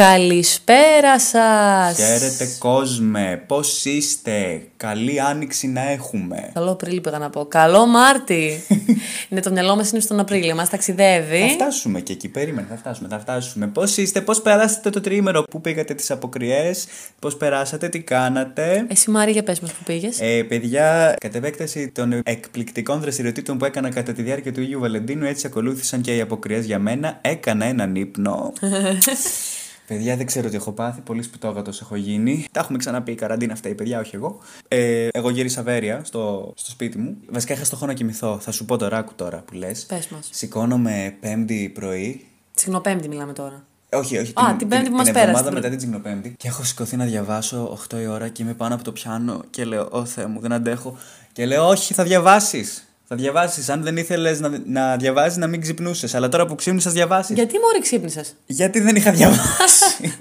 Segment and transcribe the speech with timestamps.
[0.00, 1.96] Καλησπέρα σας!
[1.96, 6.50] Χαίρετε κόσμε, πώς είστε, καλή άνοιξη να έχουμε.
[6.54, 7.44] Καλό Απρίλιο πήγα να πω.
[7.44, 8.62] Καλό Μάρτι!
[9.28, 11.38] είναι το μυαλό μας είναι στον Απρίλιο, μας ταξιδεύει.
[11.38, 13.66] Θα φτάσουμε και εκεί, περίμενε, θα φτάσουμε, θα φτάσουμε.
[13.66, 16.86] Πώς είστε, πώς περάσατε το τρίμερο, πού πήγατε τις αποκριές,
[17.18, 20.20] πώς περάσατε, τι κάνατε; Εσύ Μάρη για πες μας που πήγες.
[20.20, 25.24] Ε, παιδιά, κατ' επέκταση των εκπληκτικών δραστηριοτήτων που έκανα κατά τη διάρκεια του Ήγιου Βαλεντίνου,
[25.24, 27.18] έτσι ακολούθησαν και οι αποκριές για μένα.
[27.20, 28.52] Έκανα έναν ύπνο.
[29.86, 31.00] Παιδιά, δεν ξέρω τι έχω πάθει.
[31.00, 32.46] Πολύ σπιτόγατος έχω γίνει.
[32.52, 33.12] Τα έχουμε ξαναπεί.
[33.12, 34.38] Η καραντίνα αυτά η παιδιά, όχι εγώ.
[34.68, 37.16] Ε, εγώ γύρισα βέρεια στο, στο σπίτι μου.
[37.30, 38.38] Βασικά είχα στόχο να κοιμηθώ.
[38.40, 39.84] Θα σου πω το ράκου τώρα που λες.
[39.86, 40.28] Πες μας.
[40.32, 42.26] Σηκώνομαι πέμπτη πρωί.
[42.54, 43.64] Τσιγνοπέμπτη μιλάμε τώρα.
[43.92, 44.32] Όχι, όχι.
[44.34, 45.24] Α, την Πέμπτη που μας πέρασε.
[45.24, 46.34] εβδομάδα μετά την Τσιγνοπέμπτη.
[46.38, 49.64] Και έχω σηκωθεί να διαβάσω 8 η ώρα και είμαι πάνω από το πιάνο και
[49.64, 50.96] λέω: Ω Θεέ μου, δεν αντέχω.
[51.32, 52.88] Και λέω: Όχι, θα διαβάσεις.
[53.08, 53.68] Θα διαβάσεις.
[53.68, 56.14] Αν δεν ήθελες να, να διαβάζεις, να μην ξυπνούσες.
[56.14, 57.36] Αλλά τώρα που ξύπνησε, διαβάσεις.
[57.36, 60.16] Γιατί μόλι ξύπνησες; Γιατί δεν είχα διαβάσει.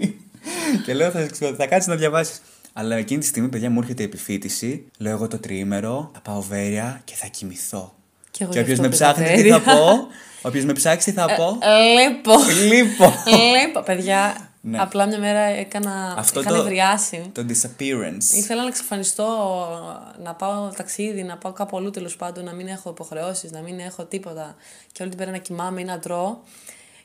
[0.86, 1.28] και λέω: Θα,
[1.58, 2.42] θα κάτσεις να διαβάσεις.
[2.74, 4.86] Αλλά εκείνη τη στιγμή, παιδιά, μου έρχεται η επιφύτηση.
[4.98, 7.94] Λέω εγώ το τριήμερο, θα πάω βέρεια και θα κοιμηθώ.
[8.32, 10.08] Και, και όποιος με ψάχνει, τι θα πω;
[10.42, 11.58] Όποιος με ψάξει, τι θα πω;
[11.98, 12.34] Λείπω.
[12.70, 13.14] Λείπω.
[13.26, 14.53] Λείπω, παιδιά.
[14.66, 14.80] Ναι.
[14.82, 16.16] Απλά μια μέρα έκανα.
[16.18, 17.30] Αυτό είχα το- νευριάσει.
[17.34, 18.34] Το disappearance.
[18.36, 19.28] Ήθελα να εξαφανιστώ,
[20.24, 23.80] να πάω ταξίδι, να πάω κάπου αλλού τέλος πάντων, να μην έχω υποχρεώσεις, να μην
[23.80, 24.56] έχω τίποτα.
[24.92, 26.38] Και όλη την πέρα να κοιμάμαι ή να τρώω.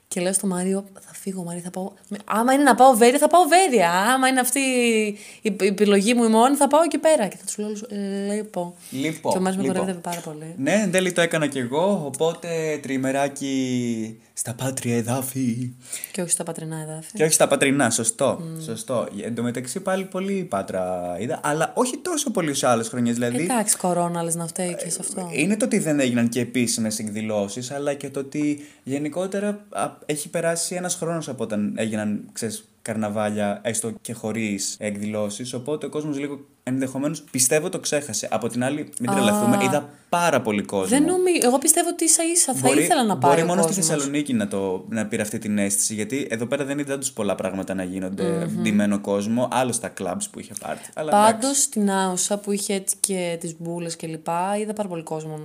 [0.08, 1.90] Και λέω στο Μάριο, θα φύγω, Μάρια, θα πάω.
[2.08, 3.90] Με- Άμα είναι να πάω βέρεια, θα πάω βέρεια.
[3.90, 7.26] Άμα είναι αυτή η η επιλογή μου η μόνη, θα πάω εκεί πέρα.
[7.26, 8.74] Και θα τους λέω, όλους, «Ε, λείπω.
[8.90, 9.30] Λείπω.
[9.30, 9.78] Και ο Μάριος με λείπω.
[9.78, 10.54] κορεύεται πάρα πολύ.
[10.58, 12.02] Ναι, εν τέλει το έκανα κι εγώ.
[12.06, 15.70] Οπότε τριμεράκι στα πάτρια εδάφη.
[16.12, 17.12] Και όχι στα πατρινά εδάφη.
[17.14, 18.42] Και όχι στα πατρινά, σωστό.
[18.64, 19.08] σωστό.
[19.22, 23.14] Εν τω μεταξύ πάλι πολύ πάτρα είδα, αλλά όχι τόσο πολύ σε άλλες χρονιές.
[23.14, 25.30] Δηλαδή, Εντάξει, κορώνα, λες να φταίει και σε αυτό.
[25.32, 30.28] είναι το ότι δεν έγιναν και επίσημες εκδηλώσεις, αλλά και το ότι γενικότερα α, έχει
[30.28, 35.52] περάσει ένας χρόνος από όταν έγιναν ξέρεις, καρναβάλια, έστω και χωρίς εκδηλώσεις.
[35.54, 38.28] Οπότε ο κόσμος λίγο ενδεχομένως πιστεύω το ξέχασε.
[38.30, 40.86] Από την άλλη, μην τρελαθούμε, είδα πάρα πολύ κόσμο.
[40.88, 41.40] Δεν νομίζω.
[41.42, 43.34] Εγώ πιστεύω ότι ίσα ίσα θα Μπορεί- ήθελα να πάρει.
[43.34, 43.86] Μπορεί ο μόνο στη κόσμος.
[43.96, 45.94] Θεσσαλονίκη να, το, να πήρε αυτή την αίσθηση.
[45.94, 48.62] Γιατί εδώ πέρα δεν είδα τους πολλά πράγματα να γίνονται mm-hmm.
[48.62, 49.48] ντυμένο κόσμο.
[49.52, 50.78] Άλλο στα κλαμπ που είχε πάρει.
[50.94, 51.60] Αλλά Πάντως εντάξει.
[51.62, 55.38] στην Άουσα που είχε έτσι και τις μπουλε και λοιπά, είδα πάρα πολύ κόσμο.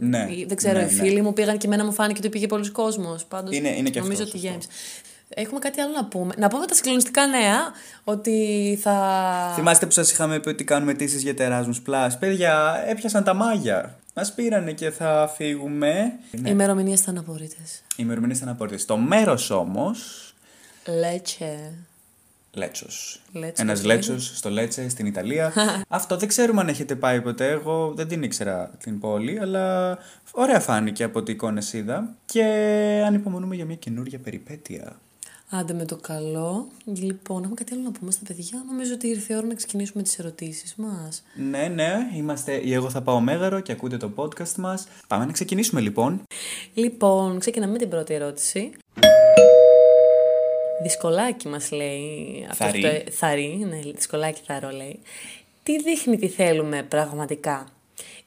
[0.00, 0.90] Ναι, Δεν ξέρω, ναι, οι ναι.
[1.02, 3.24] φίλοι μου πήγαν και εμένα μου φάνηκε ότι πήγε πολλοί κόσμος.
[3.24, 4.46] Πάντως Είναι- είναι και αυτός, νομίζω ότι σωστό.
[4.46, 4.68] γέμισε.
[5.34, 6.34] Έχουμε κάτι άλλο να πούμε.
[6.38, 7.58] Να πούμε τα συγκλονιστικά νέα
[8.04, 9.52] ότι θα.
[9.54, 12.10] Θυμάστε που σας είχαμε πει ότι κάνουμε αιτήσεις για το Erasmus Plus.
[12.18, 13.98] Παιδιά, έπιασαν τα μάγια.
[14.14, 16.12] Μας πήρανε και θα φύγουμε.
[16.30, 16.50] Οι Ναι.
[16.50, 17.82] ημερομηνίες ήταν απορρίτες.
[17.90, 18.82] Οι ημερομηνίες ήταν απόρριτε.
[18.86, 19.90] Το μέρος όμω.
[20.98, 21.72] Λέτσε.
[22.52, 23.20] Λέτσος.
[23.32, 25.52] Λέτσος, Ένας πώς Λέτσος στο Λέτσε στην Ιταλία.
[25.88, 27.48] Αυτό δεν ξέρουμε αν έχετε πάει ποτέ.
[27.50, 29.98] Εγώ δεν την ήξερα την πόλη, αλλά
[30.30, 32.14] ωραία φάνηκε από τι εικόνες είδα.
[32.26, 32.42] Και
[33.06, 34.96] ανυπομονούμε για μια καινούργια περιπέτεια.
[35.50, 36.68] Άντε με το καλό.
[36.84, 38.62] Λοιπόν, έχουμε κάτι άλλο να πούμε στα παιδιά.
[38.70, 41.22] Νομίζω ότι ήρθε η ώρα να ξεκινήσουμε τις ερωτήσεις μας.
[41.34, 44.86] Ναι, ναι, είμαστε η Εγώ θα πάω Μέγαρο και ακούτε το podcast μας.
[45.06, 46.22] Πάμε να ξεκινήσουμε λοιπόν.
[46.74, 48.70] Λοιπόν, ξεκινάμε με την πρώτη ερώτηση.
[50.82, 52.46] Δυσκολάκι μας λέει.
[52.50, 52.80] αυτό Θαρή.
[52.80, 54.98] το- θαρή, ναι, δυσκολάκι θαρό λέει.
[55.62, 57.66] Τι δείχνει τι θέλουμε πραγματικά;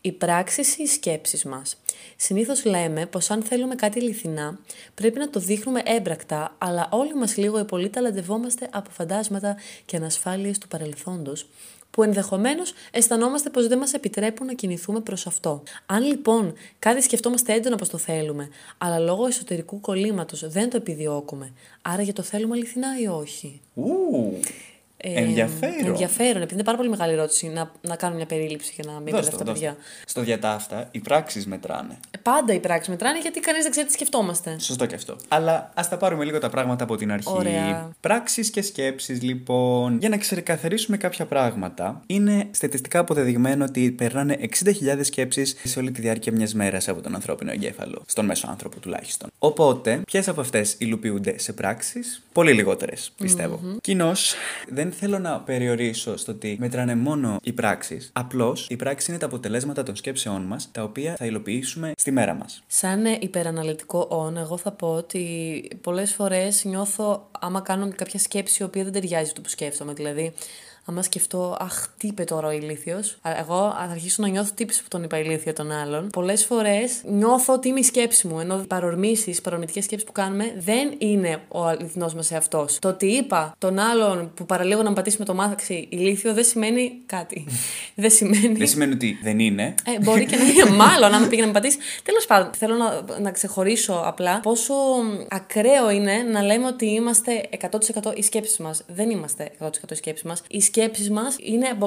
[0.01, 1.78] Οι πράξεις ή οι σκέψεις μας.
[2.16, 4.59] Συνήθως λέμε πως αν θέλουμε κάτι αληθινά,
[4.95, 9.95] πρέπει να το δείχνουμε έμπρακτα, αλλά όλοι μας λίγο ή πολύ ταλαντευόμαστε από φαντάσματα και
[9.95, 11.47] ανασφάλειες του παρελθόντος,
[11.91, 15.63] που ενδεχομένως αισθανόμαστε πως δεν μας επιτρέπουν να κινηθούμε προς αυτό.
[15.85, 21.51] Αν λοιπόν κάτι σκεφτόμαστε έντονα πως το θέλουμε, αλλά λόγω εσωτερικού κολλήματος δεν το επιδιώκουμε,
[21.81, 24.40] άρα για το θέλουμε αληθινά ή όχι; Ου,
[25.03, 25.85] Ε, ενδιαφέρον.
[25.85, 29.03] Ενδιαφέρον, επειδή είναι πάρα πολύ μεγάλη ερώτηση να, να κάνω μια περίληψη για να μην
[29.03, 29.66] Δώσ' μπερδευτεί το, τα δώσ' το.
[29.67, 29.84] παιδιά.
[30.06, 31.97] Στο διατάφτα, οι πράξεις μετράνε.
[32.12, 34.56] Ε, Πάντα οι πράξεις μετράνε γιατί κανείς δεν ξέρει τι σκεφτόμαστε.
[34.59, 35.16] Σωστό και αυτό.
[35.28, 37.29] Αλλά ας τα πάρουμε λίγο τα πράγματα από την αρχή.
[37.29, 37.91] Ωραία.
[38.00, 39.97] Πράξεις και σκέψεις, λοιπόν.
[40.00, 46.01] Για να ξεκαθαρίσουμε κάποια πράγματα, είναι στατιστικά αποδεδειγμένο ότι περνάνε 60.000 σκέψεις σε όλη τη
[46.01, 48.01] διάρκεια μιας μέρας από τον ανθρώπινο εγκέφαλο.
[48.06, 49.29] Στον μέσο άνθρωπο τουλάχιστον.
[49.40, 53.59] Οπότε, ποιες από αυτές υλοποιούνται σε πράξεις, πολύ λιγότερες, πιστεύω.
[53.81, 54.34] Κοινώς,
[54.70, 58.09] δεν θέλω να περιορίσω στο ότι μετράνε μόνο οι πράξεις.
[58.14, 62.34] Απλώς, οι πράξεις είναι τα αποτελέσματα των σκέψεών μας, τα οποία θα υλοποιήσουμε στη μέρα
[62.34, 62.64] μας.
[62.67, 68.64] Σαν ε, υπεραναλυτικό on, εγώ θα πω ότι πολλές φορές νιώθω άμα κάνω κάποια σκέψη
[68.64, 69.93] η οποία δεν ταιριάζει αυτό που σκέφτομαι.
[69.93, 70.34] Δηλαδή,
[70.85, 73.17] άμα σκεφτώ, αχ, τι είπε τώρα ο ηλίθιος.
[73.39, 76.09] Εγώ θα αρχίσω να νιώθω τύπησε που τον είπα ηλίθιο τον άλλον.
[76.09, 78.39] Πολλές φορές νιώθω ότι είμαι η σκέψη μου.
[78.39, 82.79] Ενώ παρορμήσεις, παρορμητικές σκέψεις που κάνουμε δεν είναι ο αληθινός μας εαυτός.
[82.79, 86.43] Το ότι είπα τον άλλον που παραλίγο να με πατήσει με το μάθαξη ηλίθιο δεν
[86.43, 87.45] σημαίνει κάτι.
[87.95, 88.57] δεν σημαίνει.
[88.57, 89.75] Δεν σημαίνει ότι δεν είναι.
[89.85, 91.78] Ε, μπορεί και να είναι μάλλον αν πήγε να με πατήσει.
[92.03, 94.73] Τέλος πάντων, θέλω να, να ξεχωρίσω απλά πόσο
[95.29, 97.49] ακραίο είναι να λέμε ότι είμαστε
[98.03, 98.83] 100% οι σκέψεις μας.
[98.87, 100.43] Δεν είμαστε 100% οι σκέψεις μας.
[100.47, 101.35] Οι σκέψεις μας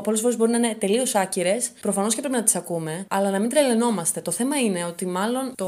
[0.03, 1.71] πολλές φορές μπορεί να είναι τελείως άκυρες.
[1.81, 4.21] Προφανώς και πρέπει να τις ακούμε, αλλά να μην τρελαινόμαστε.
[4.21, 5.67] Το θέμα είναι ότι μάλλον το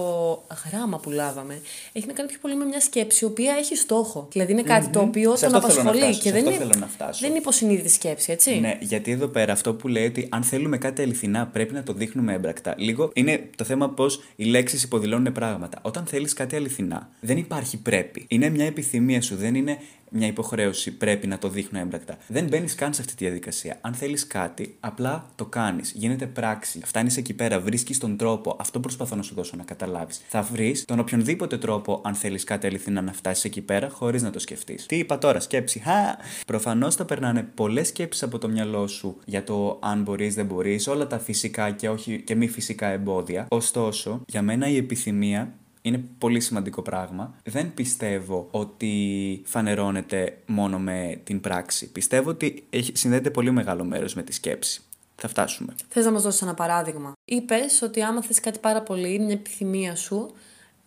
[0.70, 1.60] γράμμα που λάβαμε
[1.92, 4.28] έχει να κάνει πιο πολύ με μια σκέψη η οποία έχει στόχο.
[4.32, 4.92] Δηλαδή είναι κάτι mm-hmm.
[4.92, 7.20] το οποίο τον απασχολεί και δεν είναι, να φτάσω.
[7.20, 8.60] δεν είναι υποσυνείδητη σκέψη, έτσι.
[8.60, 11.92] Ναι, γιατί εδώ πέρα αυτό που λέει ότι αν θέλουμε κάτι αληθινά πρέπει να το
[11.92, 12.74] δείχνουμε έμπρακτα.
[12.78, 15.78] Λίγο είναι το θέμα πώς οι λέξεις υποδηλώνουν πράγματα.
[15.82, 18.24] Όταν θέλεις κάτι αληθινά, δεν υπάρχει πρέπει.
[18.28, 19.78] Είναι μια επιθυμία σου, δεν είναι
[20.10, 22.16] μια υποχρέωση, πρέπει να το δείχνω έμπρακτα.
[22.26, 23.78] Δεν μπαίνεις καν σε αυτή τη διαδικασία.
[23.80, 25.92] Αν θέλεις κάτι, απλά το κάνεις.
[25.92, 26.80] Γίνεται πράξη.
[26.84, 28.56] Φτάνεις εκεί πέρα, βρίσκεις τον τρόπο.
[28.58, 30.20] Αυτό προσπαθώ να σου δώσω να καταλάβεις.
[30.28, 34.30] Θα βρεις τον οποιονδήποτε τρόπο, αν θέλεις κάτι αληθινά να φτάσεις εκεί πέρα, χωρίς να
[34.30, 34.86] το σκεφτείς.
[34.86, 35.78] Τι είπα τώρα, σκέψη.
[35.78, 36.16] Χα!
[36.46, 40.86] Προφανώς θα περνάνε πολλές σκέψεις από το μυαλό σου για το αν μπορείς, δεν μπορείς,
[40.86, 43.46] όλα τα φυσικά και, όχι, και μη φυσικά εμπόδια.
[43.50, 45.54] Ωστόσο, για μένα η επιθυμία
[45.86, 47.34] είναι πολύ σημαντικό πράγμα.
[47.44, 51.92] Δεν πιστεύω ότι φανερώνεται μόνο με την πράξη.
[51.92, 54.80] Πιστεύω ότι έχει, συνδέεται πολύ μεγάλο μέρος με τη σκέψη.
[55.14, 55.74] Θα φτάσουμε.
[55.88, 57.12] Θες να μας δώσεις ένα παράδειγμα.
[57.24, 60.32] Είπες ότι άμα θες κάτι πάρα πολύ, είναι μια επιθυμία σου,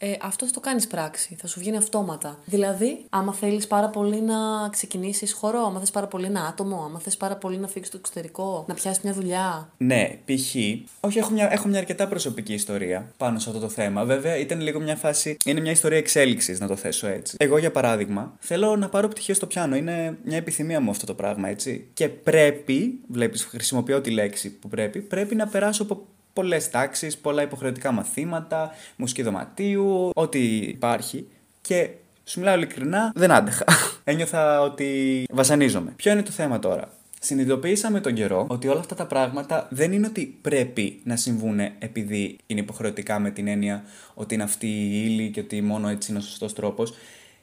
[0.01, 1.36] ε, αυτός θα το κάνεις πράξη.
[1.40, 2.40] Θα σου βγαίνει αυτόματα.
[2.46, 7.00] Δηλαδή, άμα θέλεις πάρα πολύ να ξεκινήσεις χώρο, άμα θες πάρα πολύ ένα άτομο, άμα
[7.00, 9.69] θες πάρα πολύ να φύγεις στο εξωτερικό, να πιάσεις μια δουλειά.
[9.78, 10.56] Ναι, π.χ.
[11.00, 14.06] Όχι, έχω μια, έχω μια αρκετά προσωπική ιστορία πάνω σε αυτό το θέμα.
[14.06, 15.38] Βέβαια, ήταν λίγο μια φάση.
[15.46, 17.36] Είναι μια ιστορία εξέλιξης, να το θέσω έτσι.
[17.40, 19.75] Εγώ, για παράδειγμα, θέλω να πάρω πτυχίο στο πιάνο.
[19.75, 21.88] Είναι μια επιθυμία μου αυτό το πράγμα, έτσι.
[21.94, 27.42] Και πρέπει, βλέπεις, χρησιμοποιώ τη λέξη που πρέπει, πρέπει να περάσω από πολλές τάξεις, πολλά
[27.42, 31.28] υποχρεωτικά μαθήματα, μουσική δωματίου, ό,τι υπάρχει.
[31.62, 31.90] Και
[32.24, 33.66] σου μιλάω ειλικρινά, δεν άντεχα.
[34.04, 35.94] Ένιωθα ότι βασανίζομαι.
[35.96, 36.90] Ποιο είναι το θέμα τώρα;
[37.22, 41.60] Συνειδητοποίησα με τον καιρό ότι όλα αυτά τα πράγματα δεν είναι ότι πρέπει να συμβούν
[41.60, 43.84] επειδή είναι υποχρεωτικά με την έννοια
[44.14, 46.94] ότι είναι αυτή η ύλη και ότι μόνο έτσι είναι ο σωστός τρόπος.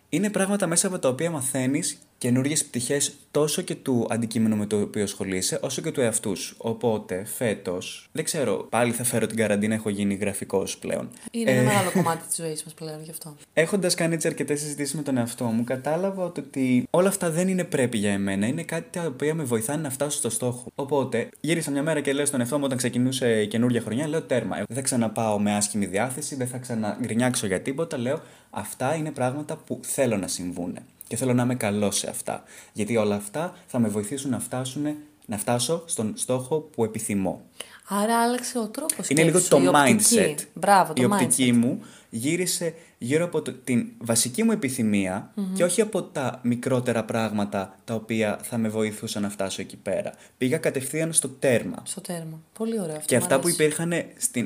[0.09, 4.81] Είναι πράγματα μέσα από τα οποία μαθαίνεις καινούριε πτυχές τόσο και του αντικείμενου με το
[4.81, 6.55] οποίο ασχολείσαι, όσο και του εαυτούς σου.
[6.59, 11.09] Οπότε, φέτος, δεν ξέρω, πάλι θα φέρω την καραντίνα, έχω γίνει γραφικός πλέον.
[11.31, 13.37] Είναι ένα ε, μεγάλο κομμάτι της ζωής μας πλέον γι' αυτό.
[13.53, 17.65] Έχοντας κάνει έτσι αρκετές συζητήσεις με τον εαυτό μου, κατάλαβα ότι όλα αυτά δεν είναι
[17.65, 18.47] πρέπει για εμένα.
[18.47, 20.67] Είναι κάτι τα οποία με βοηθάνε να φτάσω στο στόχο.
[20.75, 24.23] Οπότε, γύρισα μια μέρα και λέω στον εαυτό μου όταν ξεκινούσε η καινούργια χρονιά, λέω
[24.23, 24.57] τέρμα.
[24.57, 27.99] Δεν θα ξαναπάω με άσχημη διάθεση, δεν θα ξαναγκρινιάξω για τίποτα.
[27.99, 28.21] Λέω
[28.51, 30.79] αυτά είναι πράγματα που θέλω να συμβούν.
[31.09, 32.43] Και θέλω να είμαι καλός σε αυτά.
[32.73, 34.85] Γιατί όλα αυτά θα με βοηθήσουν να, φτάσουν,
[35.27, 37.43] να φτάσω στον στόχο που επιθυμώ.
[37.89, 39.09] Άρα άλλαξε ο τρόπος.
[39.09, 40.35] Είναι λίγο το mindset.
[40.55, 41.81] Μπράβο, το η οπτική μου
[42.11, 48.39] γύρισε γύρω από την βασική μου επιθυμια και όχι από τα μικρότερα πράγματα τα οποία
[48.43, 50.13] θα με βοηθούσαν να φτάσω εκεί πέρα.
[50.39, 51.83] Πήγα κατευθείαν στο τέρμα.
[51.85, 52.41] Στο τέρμα.
[52.53, 53.07] Πολύ ωραίο αυτό.
[53.07, 53.93] Και αυτά που υπήρχαν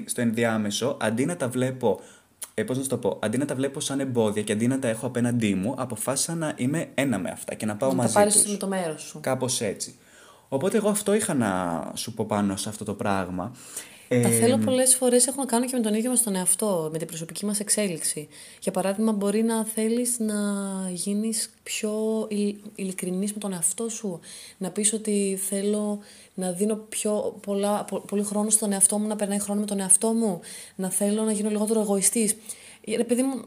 [0.05, 2.01] στο ενδιάμεσο, αντί να τα βλέπω
[2.61, 4.89] ε, πώς να το πω, αντί να τα βλέπω σαν εμπόδια και αντί να τα
[4.89, 8.19] έχω απέναντί μου, αποφάσισα να είμαι ένα με αυτά και να πάω να μαζί τα
[8.19, 9.21] πάρεις με το μέρος σου.
[9.21, 9.99] Κάπως έτσι.
[10.49, 13.53] Οπότε εγώ αυτό είχα να σου πω πάνω σε αυτό το πράγμα.
[14.11, 16.89] Τα ε, θέλω πολλές φορές έχουν να κάνουν και με τον ίδιο μας τον εαυτό,
[16.93, 18.29] με την προσωπική μας εξέλιξη.
[18.61, 20.35] Για παράδειγμα, μπορεί να θέλεις να
[20.93, 22.27] γίνεις πιο
[22.75, 24.21] ειλικρινής με τον εαυτό σου.
[24.59, 25.99] Να πεις ότι θέλω
[26.35, 30.13] να δίνω πιο πολλά, πολύ χρόνο στον εαυτό μου, να περνάει χρόνο με τον εαυτό
[30.13, 30.41] μου.
[30.75, 32.37] Να θέλω να γίνω λιγότερο εγωιστής.
[32.97, 33.45] Ρε μου,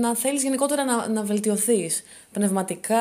[0.00, 2.02] να θέλεις γενικότερα να, να βελτιωθείς
[2.32, 2.98] πνευματικά,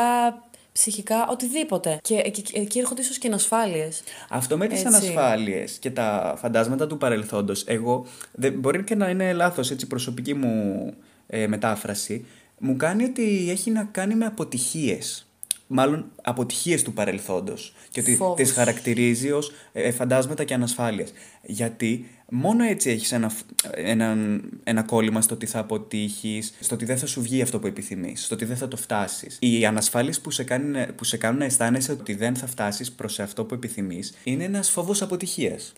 [0.78, 2.00] ψυχικά, οτιδήποτε.
[2.02, 2.22] Και
[2.54, 3.90] εκεί έρχονται ίσως και ανασφάλειε.
[4.30, 8.06] Αυτό με τις ανασφάλειε και τα φαντάσματα του παρελθόντος, εγώ.
[8.32, 10.94] Δεν, μπορεί και να είναι λάθος, έτσι, προσωπική μου
[11.28, 12.26] ε, μετάφραση.
[12.60, 15.28] Μου κάνει ότι έχει να κάνει με αποτυχίες
[15.68, 21.12] μάλλον αποτυχίες του παρελθόντος και ότι τις χαρακτηρίζει ως ε, φαντάσματα και ανασφάλειες.
[21.42, 23.32] Γιατί μόνο έτσι έχεις ένα,
[23.72, 24.18] ένα,
[24.64, 28.26] ένα κόλλημα στο ότι θα αποτύχεις, στο ότι δεν θα σου βγει αυτό που επιθυμείς,
[28.26, 29.38] στο ότι δεν θα το φτάσεις.
[29.42, 33.20] Οι ανασφάλειες που σε, κάνουν, που σε κάνουν να αισθάνεσαι ότι δεν θα φτάσεις προς
[33.20, 35.72] αυτό που επιθυμείς είναι ένας φόβος αποτυχίας.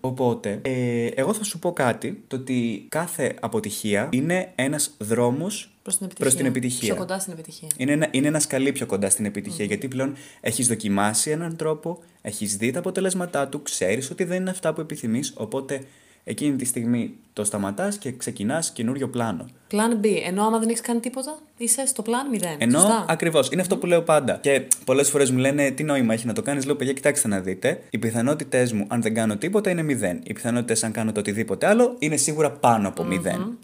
[0.00, 5.75] Οπότε, ε, εγώ θα σου πω κάτι, το ότι κάθε αποτυχία είναι ένας δρόμος
[6.18, 6.94] Προς την επιτυχία.
[6.94, 7.68] Πιο κοντά στην επιτυχία.
[7.76, 9.64] Είναι ένα, είναι ένα σκαλί πιο κοντά στην επιτυχία.
[9.64, 14.50] Γιατί πλέον έχεις δοκιμάσει έναν τρόπο, έχεις δει τα αποτελέσματά του, ξέρεις ότι δεν είναι
[14.50, 15.32] αυτά που επιθυμείς.
[15.36, 15.84] Οπότε
[16.24, 19.46] εκείνη τη στιγμή Το σταματάς και ξεκινάς καινούριο πλάνο.
[19.70, 20.08] Plan B.
[20.26, 22.56] Ενώ άμα δεν έχεις κάνει τίποτα, είσαι στο plan 0.
[22.58, 23.04] Ενώ Σωστά.
[23.08, 24.38] ακριβώς είναι αυτό που λέω πάντα.
[24.42, 27.40] Και πολλές φορές μου λένε τι νόημα έχει να το κάνεις; Λέω παιδιά, κοιτάξτε να
[27.40, 27.80] δείτε.
[27.90, 30.20] Οι πιθανότητές μου αν δεν κάνω τίποτα είναι 0.
[30.22, 33.06] Οι πιθανότητες αν κάνω το οτιδήποτε άλλο είναι σίγουρα πάνω από 0.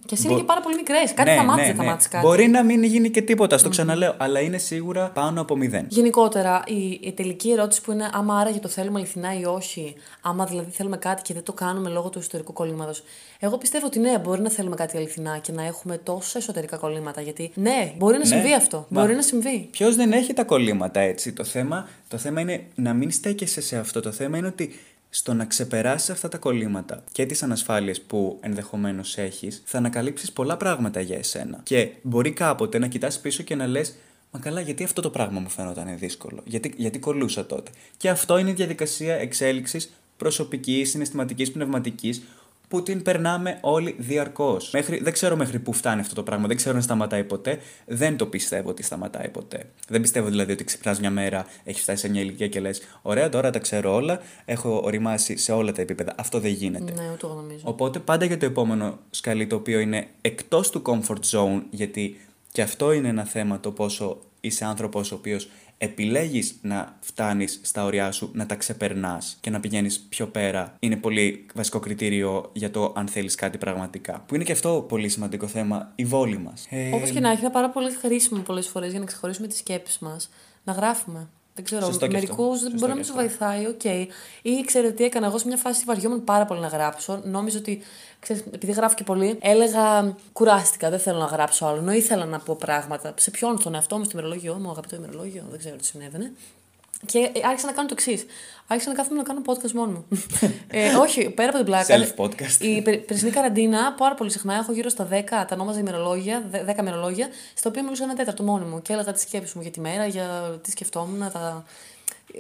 [0.07, 1.15] Και εσύ είναι και πάρα πολύ μικρές.
[1.15, 2.25] Κάτι θα μάθεις, δεν θα μάθεις κάτι.
[2.25, 5.85] Ναι, Μπορεί να μην γίνει και τίποτα, στο ξαναλέω, αλλά είναι σίγουρα πάνω από 0.
[5.89, 10.45] Γενικότερα, η, η τελική ερώτηση που είναι άμα άραγε το θέλουμε αληθινά ή όχι, άμα
[10.45, 13.03] δηλαδή θέλουμε κάτι και δεν το κάνουμε λόγω του ιστορικού κολλήματος.
[13.39, 17.21] Εγώ πιστεύω ότι ναι, μπορεί να θέλουμε κάτι αληθινά και να έχουμε τόσα εσωτερικά κολλήματα.
[17.21, 18.87] Γιατί ναι, μπορεί να συμβεί αυτό.
[18.89, 19.69] Μα- Μπορεί να συμβεί.
[19.71, 21.33] Ποιος δεν έχει τα κολλήματα έτσι.
[21.33, 24.01] Το θέμα, το θέμα είναι να μην στέκεσαι σε αυτό.
[24.01, 24.79] Το θέμα είναι ότι
[25.11, 30.57] στο να ξεπεράσεις αυτά τα κολλήματα και τις ανασφάλειες που ενδεχομένως έχεις, θα ανακαλύψεις πολλά
[30.57, 31.61] πράγματα για εσένα.
[31.63, 33.95] Και μπορεί κάποτε να κοιτάς πίσω και να λες.
[34.31, 38.39] Μα καλά, γιατί αυτό το πράγμα μου φαίνονταν δύσκολο; Γιατί, γιατί κολούσα τότε; Και αυτό
[38.39, 42.23] είναι η διαδικασία εξέλιξης προσωπικής, συναισθηματικής, πνευματικής,
[42.73, 44.71] που την περνάμε όλοι διαρκώς.
[45.01, 47.59] Δεν ξέρω μέχρι πού φτάνει αυτό το πράγμα, δεν ξέρω αν σταματάει ποτέ.
[47.87, 49.65] Δεν το πιστεύω ότι σταματάει ποτέ.
[49.89, 53.29] Δεν πιστεύω δηλαδή ότι ξυπνάς μια μέρα, έχεις φτάσει σε μια ηλικία και λες: Ωραία,
[53.29, 56.15] τώρα τα ξέρω όλα, έχω οριμάσει σε όλα τα επίπεδα.
[56.17, 56.93] Αυτό δεν γίνεται.
[56.93, 57.61] Ναι, ούτε εγώ νομίζω.
[57.63, 62.21] Οπότε πάντα για το επόμενο σκαλί το οποίο είναι εκτός του comfort zone, γιατί
[62.53, 67.85] και αυτό είναι ένα θέμα το πόσο είσαι άνθρωπος ο οποίος επιλέγεις να φτάνεις στα
[67.85, 72.71] όριά σου, να τα ξεπερνάς και να πηγαίνεις πιο πέρα είναι πολύ βασικό κριτήριο για
[72.71, 74.25] το αν θέλεις κάτι πραγματικά.
[74.27, 76.67] Που είναι και αυτό πολύ σημαντικό θέμα, η βολή μας.
[76.71, 79.59] Ε, Όπως και να έχει, είναι πάρα πολύ χρήσιμο πολλές φορές για να ξεχωρίσουμε τις
[79.59, 80.31] σκέψεις μας.
[80.65, 81.29] Να γράφουμε.
[81.55, 82.35] Δεν ξέρω, Σωστό και αυτό.
[82.35, 83.23] μερικούς Σωστό μπορεί να και μην του αυτό.
[83.23, 83.85] βοηθάει, οκ.
[84.43, 85.27] Ή ξέρετε τι έκανα.
[85.27, 87.21] Εγώ σε μια φάση βαριόμουν πάρα πολύ να γράψω.
[87.25, 87.83] Νόμιζα ότι,
[88.21, 91.79] ξέρεις, επειδή γράφω και πολύ, έλεγα κουράστηκα, δεν θέλω να γράψω άλλο.
[91.79, 93.15] Ενώ ήθελα να πω πράγματα.
[93.19, 96.33] Σε ποιον, στον εαυτό μου, στο ημερολόγιο μου, αγαπητό ημερολόγιο, δεν ξέρω τι συνέβαινε.
[97.07, 98.27] Και ε, άρχισα να κάνω το εξής.
[98.67, 100.07] Άρχισα να κάθομαι να κάνω podcast μόνο μου.
[100.69, 101.99] ε, όχι, πέρα από την πλάκα.
[101.99, 102.61] Self-podcast.
[102.61, 106.43] Η περ- περσινή καραντίνα, πάρα πολύ συχνά, έχω γύρω στα 10, τα ονόμαζα ημερολόγια,
[106.77, 109.71] 10 ημερολόγια, στα οποία μιλούσα ένα τέταρτο μόνη μου και έλεγα τι σκέψεις μου για
[109.71, 111.31] τη μέρα, για τι σκεφτόμουν.
[111.33, 111.65] Τα...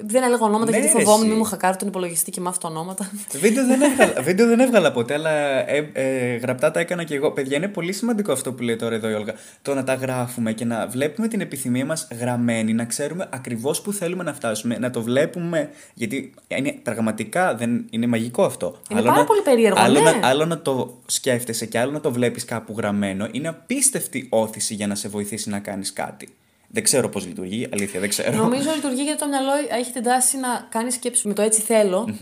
[0.01, 1.29] Δεν έλεγα ονόματα Ναι, γιατί ρε, φοβόμουν εσύ.
[1.29, 3.11] μην μου χακάρει τον υπολογιστή και μάθω τα ονόματα.
[3.33, 5.31] Βίντεο δεν, έβγαλα, βίντεο δεν έβγαλα ποτέ, αλλά
[5.71, 7.31] ε, ε, γραπτά τα έκανα και εγώ.
[7.31, 9.35] Παιδιά, είναι πολύ σημαντικό αυτό που λέει τώρα εδώ η Όλγα.
[9.63, 13.93] Το να τα γράφουμε και να βλέπουμε την επιθυμία μας γραμμένη, να ξέρουμε ακριβώς που
[13.93, 15.71] θέλουμε να φτάσουμε, να το βλέπουμε.
[15.95, 18.77] Γιατί είναι, πραγματικά δεν, είναι μαγικό αυτό.
[18.91, 20.11] Είναι πάρα πολύ περίεργο, άλλο, ναι.
[20.11, 23.29] να, άλλο να το σκέφτεσαι και άλλο να το βλέπεις κάπου γραμμένο.
[23.31, 26.29] Είναι απίστευτη όθηση για να σε βοηθήσει να κάνεις κάτι.
[26.75, 28.37] Δεν ξέρω πώς λειτουργεί, αλήθεια, δεν ξέρω.
[28.37, 32.19] Νομίζω λειτουργεί γιατί το μυαλό έχει την τάση να κάνει σκέψη με το έτσι θέλω.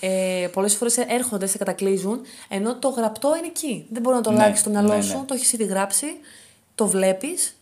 [0.00, 3.86] Ε, Πολλές φορές έρχονται, σε κατακλείζουν, ενώ το γραπτό είναι εκεί.
[3.90, 5.24] Δεν μπορεί να το Ναι, αλλάξεις το μυαλό ναι, σου, ναι.
[5.24, 6.06] το έχεις ήδη γράψει,
[6.74, 7.56] το βλέπεις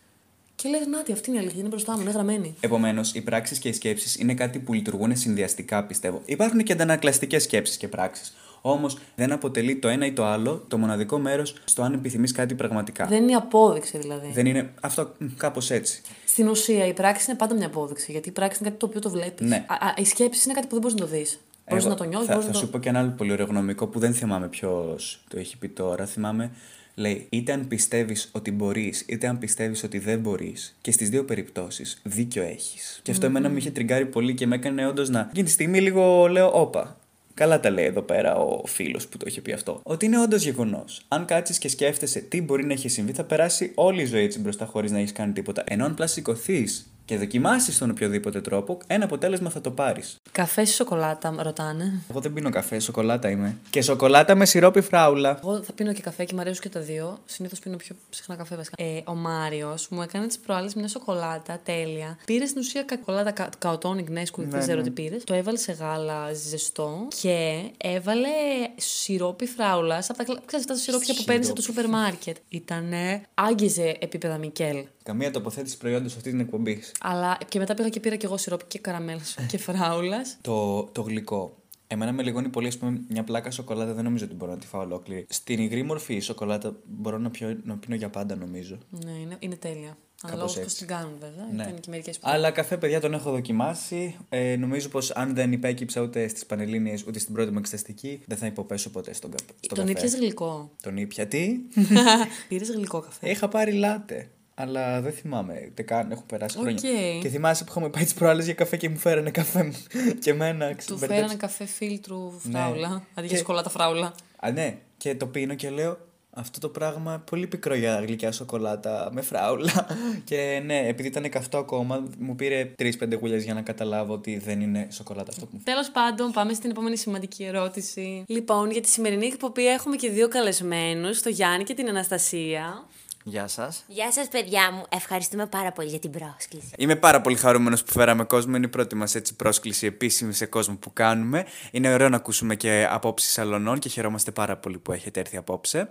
[0.54, 2.54] και λες: Να, αυτή είναι η αλήθεια, είναι μπροστά μου, είναι γραμμένη.
[2.60, 6.22] Επομένως, οι πράξεις και οι σκέψεις είναι κάτι που λειτουργούν συνδυαστικά, πιστεύω.
[6.24, 8.34] Υπάρχουν και αντανακλαστικές σκέψεις και πράξεις.
[8.60, 12.54] Όμως δεν αποτελεί το ένα ή το άλλο το μοναδικό μέρος στο αν επιθυμείς κάτι
[12.54, 13.06] πραγματικά.
[13.06, 14.30] Δεν είναι η απόδειξη δηλαδή.
[14.32, 14.72] Δεν είναι.
[14.80, 16.02] Αυτό κάπως έτσι.
[16.26, 18.12] Στην ουσία η πράξη είναι πάντα μια απόδειξη.
[18.12, 19.48] Γιατί η πράξη είναι κάτι το οποίο το βλέπεις.
[19.48, 19.66] Ναι.
[19.96, 21.40] η σκέψη είναι κάτι που δεν μπορείς να το δεις.
[21.68, 22.70] Μπορείς Εγώ να το νιώσεις, Θα, μπορείς θα να σου το.
[22.70, 26.06] πω και ένα άλλο πολύ ωραίο γνωμικό που δεν θυμάμαι ποιος το έχει πει τώρα.
[26.06, 26.50] Θυμάμαι,
[26.94, 31.24] λέει, είτε αν πιστεύεις ότι μπορείς, είτε αν πιστεύεις ότι δεν μπορείς, και στις δύο
[31.24, 33.00] περιπτώσεις δίκιο έχεις.
[33.02, 35.20] Και αυτό εμένα με είχε τριγκάρει πολύ και με έκανε όντως να.
[35.30, 36.99] Εκείνη τη στιγμή λίγο λέω, όπα.
[37.40, 39.80] Καλά τα λέει εδώ πέρα ο φίλος που το είχε πει αυτό.
[39.82, 41.04] Ότι είναι όντως γεγονός.
[41.08, 44.40] Αν κάτσεις και σκέφτεσαι τι μπορεί να έχει συμβεί, θα περάσει όλη η ζωή έτσι
[44.40, 45.64] μπροστά χωρίς να έχεις κάνει τίποτα.
[45.66, 46.66] Ενώ αν απλά σηκωθεί
[47.10, 50.16] και δοκιμάσεις τον οποιοδήποτε τρόπο, ένα αποτέλεσμα θα το πάρεις.
[50.32, 52.02] Καφέ ή σοκολάτα, ρωτάνε.
[52.10, 53.56] Εγώ δεν πίνω καφέ, σοκολάτα είμαι.
[53.70, 55.38] Και σοκολάτα με σιρόπι φράουλα.
[55.42, 57.18] Εγώ θα πίνω και καφέ και μου αρέσουν και τα δύο.
[57.24, 58.82] Συνήθως πίνω πιο συχνά καφέ βασικά.
[58.84, 62.18] Ε, ο Μάριος μου έκανε τις προάλλες μια σοκολάτα τέλεια.
[62.24, 64.82] Πήρε στην ουσία κακολάτα κα, καοτόνι γνέσκου, δεν Ναι, ξέρω ναι.
[64.84, 65.24] τι πήρες.
[65.24, 68.28] Το έβαλε σε γάλα ζεστό και έβαλε
[68.76, 71.80] σιρόπι φράουλας από τα, κλα- ξέρεις, τα σιρόπια που παίρνεις από το Σιρόπι.
[71.82, 72.36] σούπερ μάρκετ.
[72.48, 74.84] Ήτανε, άγγιζε επίπεδα Μικέλ.
[75.10, 76.82] Καμία τοποθέτηση προϊόντος σε αυτή την εκπομπή.
[77.00, 80.18] Αλλά και μετά πήγα και πήρα και εγώ σιρόπι και καραμέλα και φράουλα.
[80.40, 81.56] Το, το γλυκό.
[81.86, 84.66] Εμένα με λιγώνει πολύ, ας πούμε, μια πλάκα σοκολάτα δεν νομίζω ότι μπορώ να τη
[84.66, 85.26] φάω ολόκληρη.
[85.28, 88.78] Στην υγρή μορφή η σοκολάτα μπορώ να, πιω, να πίνω για πάντα, νομίζω.
[88.90, 89.96] ναι, είναι, είναι τέλεια.
[90.22, 90.86] Αναλόγως Κάπως πώς έτσι.
[90.86, 91.46] την κάνουν βέβαια.
[91.52, 91.62] Ναι.
[91.62, 92.28] Ήταν και μερικές που.
[92.28, 94.16] Αλλά καφέ, παιδιά, τον έχω δοκιμάσει.
[94.28, 98.36] Ε, νομίζω πως αν δεν υπέκυψα ούτε στις πανελίνε ούτε στην πρώτη μου εξεταστική, δεν
[98.38, 99.36] θα υποπέσω ποτέ στον, κα...
[99.60, 99.90] στον Τον καφέ.
[99.90, 100.70] ήπιες γλυκό.
[100.82, 101.50] Τον ήπια τι;
[102.48, 103.30] Πήρες γλυκό καφέ.
[103.30, 104.30] Είχα πάρει λάτε.
[104.60, 106.62] Αλλά δεν θυμάμαι ούτε καν, έχουν περάσει Οκ.
[106.62, 106.80] χρόνια.
[107.20, 109.74] Και θυμάσαι που είχαμε πάει τις προάλλες για καφέ και μου φέρανε καφέ μου.
[110.22, 111.14] και εμένα Τους μπέρδεψε.
[111.14, 112.88] φέρανε καφέ φίλτρου φράουλα.
[112.88, 112.94] Ναι.
[112.94, 114.14] Αντί για Και- σοκολάτα φράουλα.
[114.40, 115.98] Α, ναι, και το πίνω και λέω.
[116.32, 119.86] Αυτό το πράγμα πολύ πικρό για γλυκιά σοκολάτα με φράουλα.
[120.24, 124.60] Και ναι, επειδή ήταν καυτό ακόμα, μου πήρε τρεις-πέντε γουλιές για να καταλάβω ότι δεν
[124.60, 128.24] είναι σοκολάτα αυτό που μου Τέλος πάντων, πάμε στην επόμενη σημαντική ερώτηση.
[128.26, 132.84] Λοιπόν, για τη σημερινή εκπομπή έχουμε και δύο καλεσμένους, το Γιάννη και την Αναστασία.
[133.24, 133.84] Γεια σας.
[133.86, 134.84] Γεια σας, παιδιά μου.
[134.88, 136.70] Ευχαριστούμε πάρα πολύ για την πρόσκληση.
[136.78, 138.56] Είμαι πάρα πολύ χαρούμενος που φέραμε κόσμο.
[138.56, 141.44] Είναι η πρώτη μας πρόσκληση επίσημη σε κόσμο που κάνουμε.
[141.70, 145.90] Είναι ωραίο να ακούσουμε και απόψεις αλωνών και χαιρόμαστε πάρα πολύ που έχετε έρθει απόψε.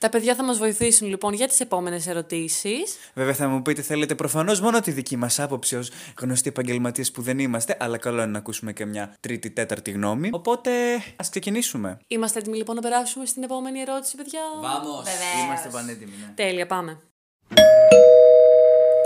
[0.00, 2.96] Τα παιδιά θα μας βοηθήσουν λοιπόν για τις επόμενες ερωτήσεις.
[3.14, 5.90] Βέβαια, θα μου πείτε, θέλετε προφανώς μόνο τη δική μας άποψη ως
[6.20, 10.28] γνωστοί επαγγελματίες που δεν είμαστε, αλλά καλό είναι να ακούσουμε και μια τρίτη, τέταρτη γνώμη.
[10.32, 10.70] Οπότε,
[11.16, 11.98] ας ξεκινήσουμε.
[12.06, 15.04] Είμαστε έτοιμοι λοιπόν να περάσουμε στην επόμενη ερώτηση, παιδιά; Vamos!
[15.04, 15.44] Βεβαίως.
[15.46, 16.32] Είμαστε πανέτοιμοι, ναι.
[16.34, 16.98] Τέλεια, πάμε.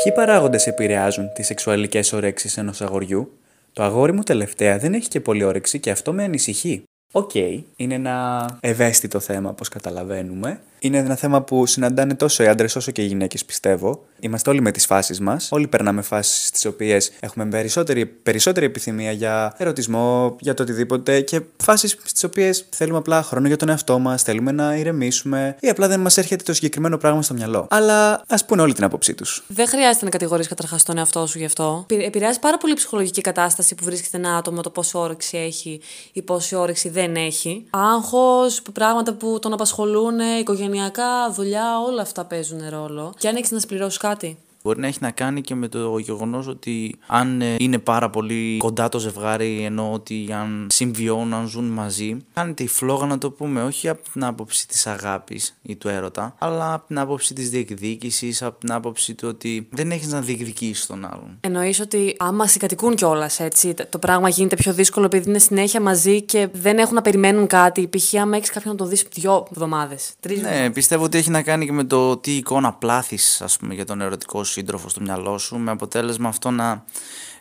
[0.03, 3.39] Ποιοι παράγοντες επηρεάζουν τις σεξουαλικές ορέξεις ενός αγοριού,
[3.73, 6.85] Το αγόρι μου τελευταία δεν έχει και πολύ όρεξη και αυτό με ανησυχεί.
[7.15, 7.35] Οκ,
[7.77, 10.61] είναι ένα ευαίσθητο θέμα, όπως καταλαβαίνουμε.
[10.79, 14.05] Είναι ένα θέμα που συναντάνε τόσο οι άντρες όσο και οι γυναίκες, πιστεύω.
[14.21, 15.49] Είμαστε όλοι με τις φάσεις μας.
[15.53, 21.41] Όλοι περνάμε φάσεις στις οποίες έχουμε περισσότερη, περισσότερη επιθυμία για ερωτισμό, για το οτιδήποτε και
[21.63, 25.89] φάσεις στις οποίες θέλουμε απλά χρόνο για τον εαυτό μας, θέλουμε να ηρεμήσουμε ή απλά
[25.89, 27.67] δεν μας έρχεται το συγκεκριμένο πράγμα στο μυαλό.
[27.71, 29.45] Αλλά ας πούνε όλη την άποψή τους.
[29.47, 31.87] Δεν χρειάζεται να κατηγορείς καταρχάς τον εαυτό σου γι' αυτό.
[31.91, 35.81] Επη- Επηρεάζει πάρα πολύ η ψυχολογική κατάσταση που βρίσκεται ένα άτομο, το πόση όρεξη έχει
[36.13, 37.67] ή πόση όρεξη δεν έχει.
[37.71, 43.15] Άγχος, πράγματα που τον απασχολούν, οικογενειακά, δουλειά, όλα αυτά παίζουν ρόλο.
[43.19, 44.39] Και αν έχεις να σπληρώσει κάτι.
[44.63, 48.57] Μπορεί να έχει να κάνει και με το γεγονός ότι αν ε, είναι πάρα πολύ
[48.57, 53.31] κοντά το ζευγάρι, ενώ ότι αν συμβιώνουν, αν ζουν μαζί, κάνετε η φλόγα να το
[53.31, 57.51] πούμε, όχι από την άποψη της αγάπης ή του έρωτα, αλλά από την άποψη της
[57.51, 61.39] διεκδίκησης, από την άποψη του ότι δεν έχεις να διεκδικήσεις τον άλλον.
[61.41, 66.23] Εννοείς ότι άμα συγκατοικούν κιόλας έτσι, το πράγμα γίνεται πιο δύσκολο επειδή είναι συνέχεια μαζί
[66.23, 67.89] και δεν έχουν να περιμένουν κάτι.
[67.89, 68.15] Π.χ.
[68.15, 71.65] άμα έχεις κάποιον να το δεις δύο εβδομάδες, τρεις Ναι, πιστεύω ότι έχει να κάνει
[71.65, 75.39] και με το τι εικόνα πλάθεις, ας πούμε, για τον ερωτικό σου σύντροφο στο μυαλό
[75.39, 76.85] σου, με αποτέλεσμα αυτό να.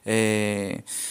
[0.04, 0.70] Ε,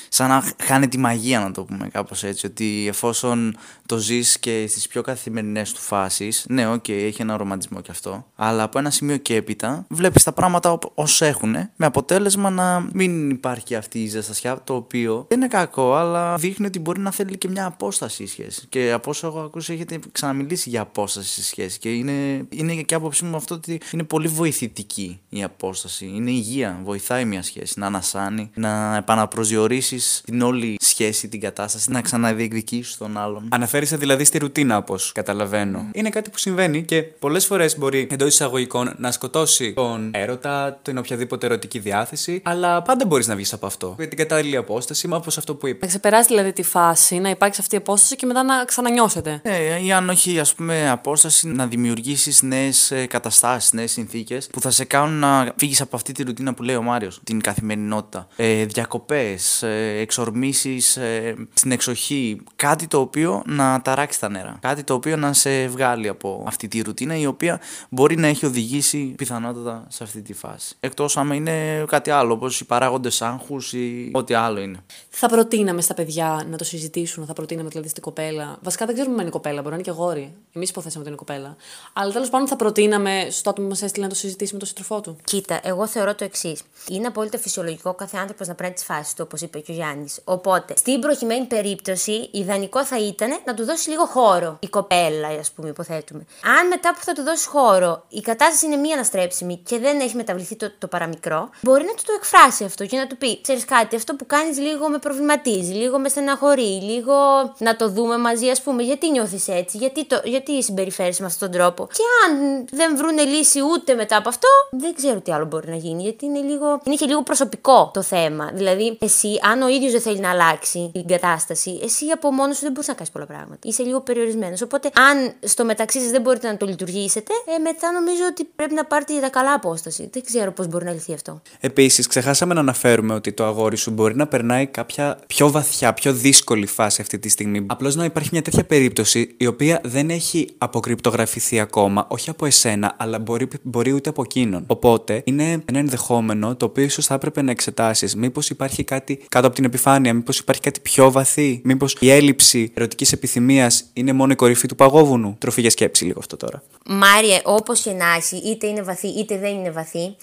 [0.08, 3.56] σαν να χάνει τη μαγεία να το πούμε κάπως έτσι ότι εφόσον
[3.86, 8.26] το ζεις και στις πιο καθημερινές του φάσεις ναι οκ έχει ένα ρομαντισμό κι αυτό
[8.36, 13.30] αλλά από ένα σημείο και έπειτα βλέπεις τα πράγματα ως έχουν με αποτέλεσμα να μην
[13.30, 17.38] υπάρχει αυτή η ζεστασιά το οποίο δεν είναι κακό αλλά δείχνει ότι μπορεί να θέλει
[17.38, 18.66] και μια απόσταση η σχέση.
[18.68, 22.94] Και από όσο έχω ακούσει έχετε ξαναμιλήσει για απόσταση στη σχέση και είναι, είναι και
[22.94, 26.06] άποψή μου αυτό ότι είναι πολύ βοηθητική η απόσταση.
[26.14, 32.00] Είναι υγεία, βοηθάει μια σχέση να ανασάνει, να επαναπροσδιορίσει την όλη σχέση, την κατάσταση, να
[32.00, 33.48] ξαναδιεκδικήσεις τον άλλον.
[33.50, 35.88] Αναφέρεσαι δηλαδή στη ρουτίνα, όπως καταλαβαίνω.
[35.92, 40.98] Είναι κάτι που συμβαίνει και πολλές φορές μπορεί εντός εισαγωγικών να σκοτώσει τον έρωτα, την
[40.98, 43.94] οποιαδήποτε ερωτική διάθεση, αλλά πάντα μπορείς να βγεις από αυτό.
[43.98, 45.78] Με την κατάλληλη απόσταση, μα όπως αυτό που είπα.
[45.80, 49.40] Να ξεπεράσει δηλαδή τη φάση, να υπάρξει αυτή η απόσταση και μετά να ξανανιώσετε.
[49.44, 54.70] Ναι, ή αν όχι, ας πούμε, απόσταση να δημιουργήσεις νέες καταστάσεις, νέες συνθήκες που θα
[54.70, 58.28] σε κάνουν να φύγεις από αυτή τη ρουτίνα που λέει ο Μάριος, την καθημερινότητα.
[58.36, 62.40] Ε, Διακοπές, ε, εξορμήσεις ε, στην εξοχή.
[62.56, 64.58] Κάτι το οποίο να ταράξει τα νερά.
[64.60, 68.46] Κάτι το οποίο να σε βγάλει από αυτή τη ρουτίνα η οποία μπορεί να έχει
[68.46, 70.76] οδηγήσει πιθανότατα σε αυτή τη φάση.
[70.80, 74.78] Εκτός άμα είναι κάτι άλλο, όπως οι παράγοντες άγχους ή ό,τι άλλο είναι.
[75.08, 78.58] Θα προτείναμε στα παιδιά να το συζητήσουν, θα προτείναμε δηλαδή στην κοπέλα.
[78.62, 80.32] Βασικά δεν ξέρουμε αν είναι κοπέλα, μπορεί να είναι και αγόρι.
[80.52, 81.56] Εμείς υποθέσαμε ότι είναι κοπέλα.
[81.92, 84.68] Αλλά τέλος πάντων θα προτείναμε στο άτομο που μας έστειλε να το συζητήσει με τον
[84.68, 85.16] σύντροφό του.
[85.24, 86.62] Κοίτα, εγώ θεωρώ το εξής.
[86.88, 90.20] Είναι απόλυτα φυσιολογικό κάθε άνθρωπος να παίρνει τι φάσει του, όπως είπε και ο Γιάννης.
[90.24, 95.50] Οπότε, στην προκειμένη περίπτωση, ιδανικό θα ήταν να του δώσει λίγο χώρο η κοπέλα, ας
[95.50, 96.26] πούμε, υποθέτουμε.
[96.58, 100.16] Αν μετά που θα του δώσει χώρο η κατάσταση είναι μη αναστρέψιμη και δεν έχει
[100.16, 103.64] μεταβληθεί το, το παραμικρό, μπορεί να του το εκφράσει αυτό και να του πει: Ξέρεις
[103.64, 107.14] κάτι, αυτό που κάνεις λίγο με προβληματίζει, λίγο με στεναχωρεί, λίγο
[107.58, 111.50] να το δούμε μαζί, ας πούμε, γιατί νιώθεις έτσι, γιατί, το, γιατί συμπεριφέρεσαι με αυτόν
[111.50, 111.86] τον τρόπο.
[111.86, 115.76] Και αν δεν βρούνε λύση ούτε μετά από αυτό, δεν ξέρω τι άλλο μπορεί να
[115.76, 118.49] γίνει, γιατί είναι, λίγο, είναι και λίγο προσωπικό το θέμα.
[118.54, 122.62] Δηλαδή, εσύ, αν ο ίδιος δεν θέλει να αλλάξει την κατάσταση, εσύ από μόνος σου
[122.62, 123.58] δεν μπορείς να κάνεις πολλά πράγματα.
[123.62, 124.62] Είσαι λίγο περιορισμένος.
[124.62, 128.74] Οπότε, αν στο μεταξύ σας δεν μπορείτε να το λειτουργήσετε, ε, μετά νομίζω ότι πρέπει
[128.74, 130.08] να πάρετε για τα καλά απόσταση.
[130.12, 131.42] Δεν ξέρω πώς μπορεί να λυθεί αυτό.
[131.60, 136.12] Επίσης, ξεχάσαμε να αναφέρουμε ότι το αγόρι σου μπορεί να περνάει κάποια πιο βαθιά, πιο
[136.12, 137.66] δύσκολη φάση αυτή τη στιγμή.
[137.66, 142.94] Απλώς να υπάρχει μια τέτοια περίπτωση η οποία δεν έχει αποκρυπτογραφηθεί ακόμα, όχι από εσένα,
[142.96, 144.64] αλλά μπορεί, μπορεί ούτε από εκείνον.
[144.66, 148.16] Οπότε είναι ένα ενδεχόμενο το οποίο ίσως θα έπρεπε να εξετάσεις.
[148.16, 152.72] Μήπως υπάρχει κάτι κάτω από την επιφάνεια, μήπως υπάρχει κάτι πιο βαθύ, μήπως η έλλειψη
[152.74, 155.36] ερωτικής επιθυμίας είναι μόνο η κορυφή του παγόβουνου.
[155.38, 156.62] Τροφή για σκέψη λίγο αυτό τώρα.
[156.86, 160.16] Μάριε, όπως και να έχει, είτε είναι βαθύ είτε δεν είναι βαθύ,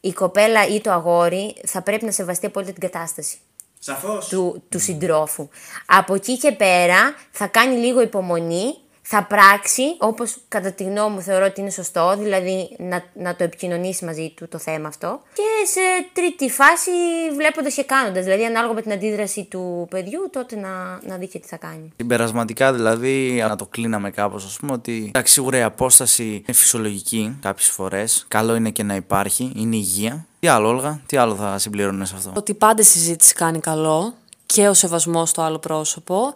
[0.00, 3.36] η κοπέλα ή το αγόρι θα πρέπει να σεβαστεί απόλυτα την κατάσταση.
[3.78, 4.28] Σαφώς.
[4.28, 5.48] του, του συντρόφου.
[5.86, 8.74] Από εκεί και πέρα θα κάνει λίγο υπομονή
[9.06, 13.44] θα πράξει όπως κατά τη γνώμη μου θεωρώ ότι είναι σωστό, δηλαδή να, να το
[13.44, 15.20] επικοινωνήσει μαζί του το θέμα αυτό.
[15.32, 15.80] Και σε
[16.12, 16.90] τρίτη φάση
[17.36, 21.38] βλέποντας και κάνοντας, δηλαδή ανάλογα με την αντίδραση του παιδιού, τότε να, να δει και
[21.38, 21.92] τι θα κάνει.
[21.96, 27.38] Συμπερασματικά δηλαδή, να το κλείναμε κάπως ας πούμε, ότι εντάξει, σίγουρα η απόσταση είναι φυσιολογική
[27.40, 30.26] κάποιες φορές, καλό είναι και να υπάρχει, είναι υγεία.
[30.40, 34.14] Τι άλλο, Όλγα, τι άλλο θα συμπληρώνει σε αυτό; Ότι πάντα η συζήτηση κάνει καλό
[34.54, 36.34] και ο σεβασμός στο άλλο πρόσωπο.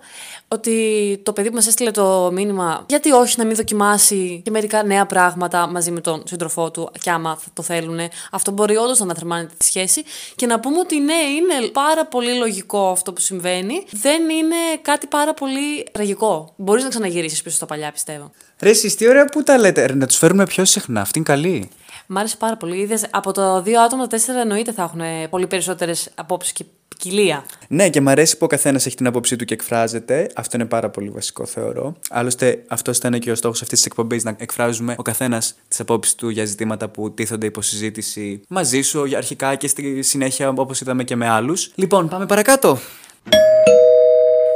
[0.49, 4.83] Ότι το παιδί που μας έστειλε το μήνυμα, γιατί όχι να μην δοκιμάσει και μερικά
[4.83, 7.99] νέα πράγματα μαζί με τον σύντροφό του, και άμα θα το θέλουν,
[8.31, 10.03] αυτό μπορεί όντως να αναθερμάνει τη σχέση.
[10.35, 13.85] Και να πούμε ότι ναι, είναι πάρα πολύ λογικό αυτό που συμβαίνει.
[13.91, 16.53] Δεν είναι κάτι πάρα πολύ τραγικό.
[16.57, 18.31] Μπορείς να ξαναγυρίσεις πίσω στα παλιά, πιστεύω.
[18.61, 19.87] Ρε, εσείς τι ωραία που τα λέτε.
[19.87, 21.01] Ρε, να τους φέρουμε πιο συχνά.
[21.01, 21.71] Αυτή είναι καλή.
[22.07, 22.77] Μ' άρεσε πάρα πολύ.
[22.77, 26.65] Είδες, από το δύο άτομα, τα τέσσερα εννοείται θα έχουν πολύ περισσότερες απόψεις και
[26.99, 27.45] ποικιλία.
[27.69, 30.31] Ναι, και μου αρέσει που ο καθένας έχει την άποψή του και εκφράζεται.
[30.35, 31.97] Αυτό είναι πάρα πολύ βασικό, θεωρώ.
[32.11, 36.15] Άλλωστε, αυτό ήταν και ο στόχος αυτής της εκπομπής, να εκφράζουμε ο καθένας τις απόψεις
[36.15, 40.81] του για ζητήματα που τίθονται υπό συζήτηση μαζί σου, για αρχικά και στη συνέχεια, όπως
[40.81, 41.71] είδαμε και με άλλους.
[41.75, 42.79] Λοιπόν, πάμε παρακάτω.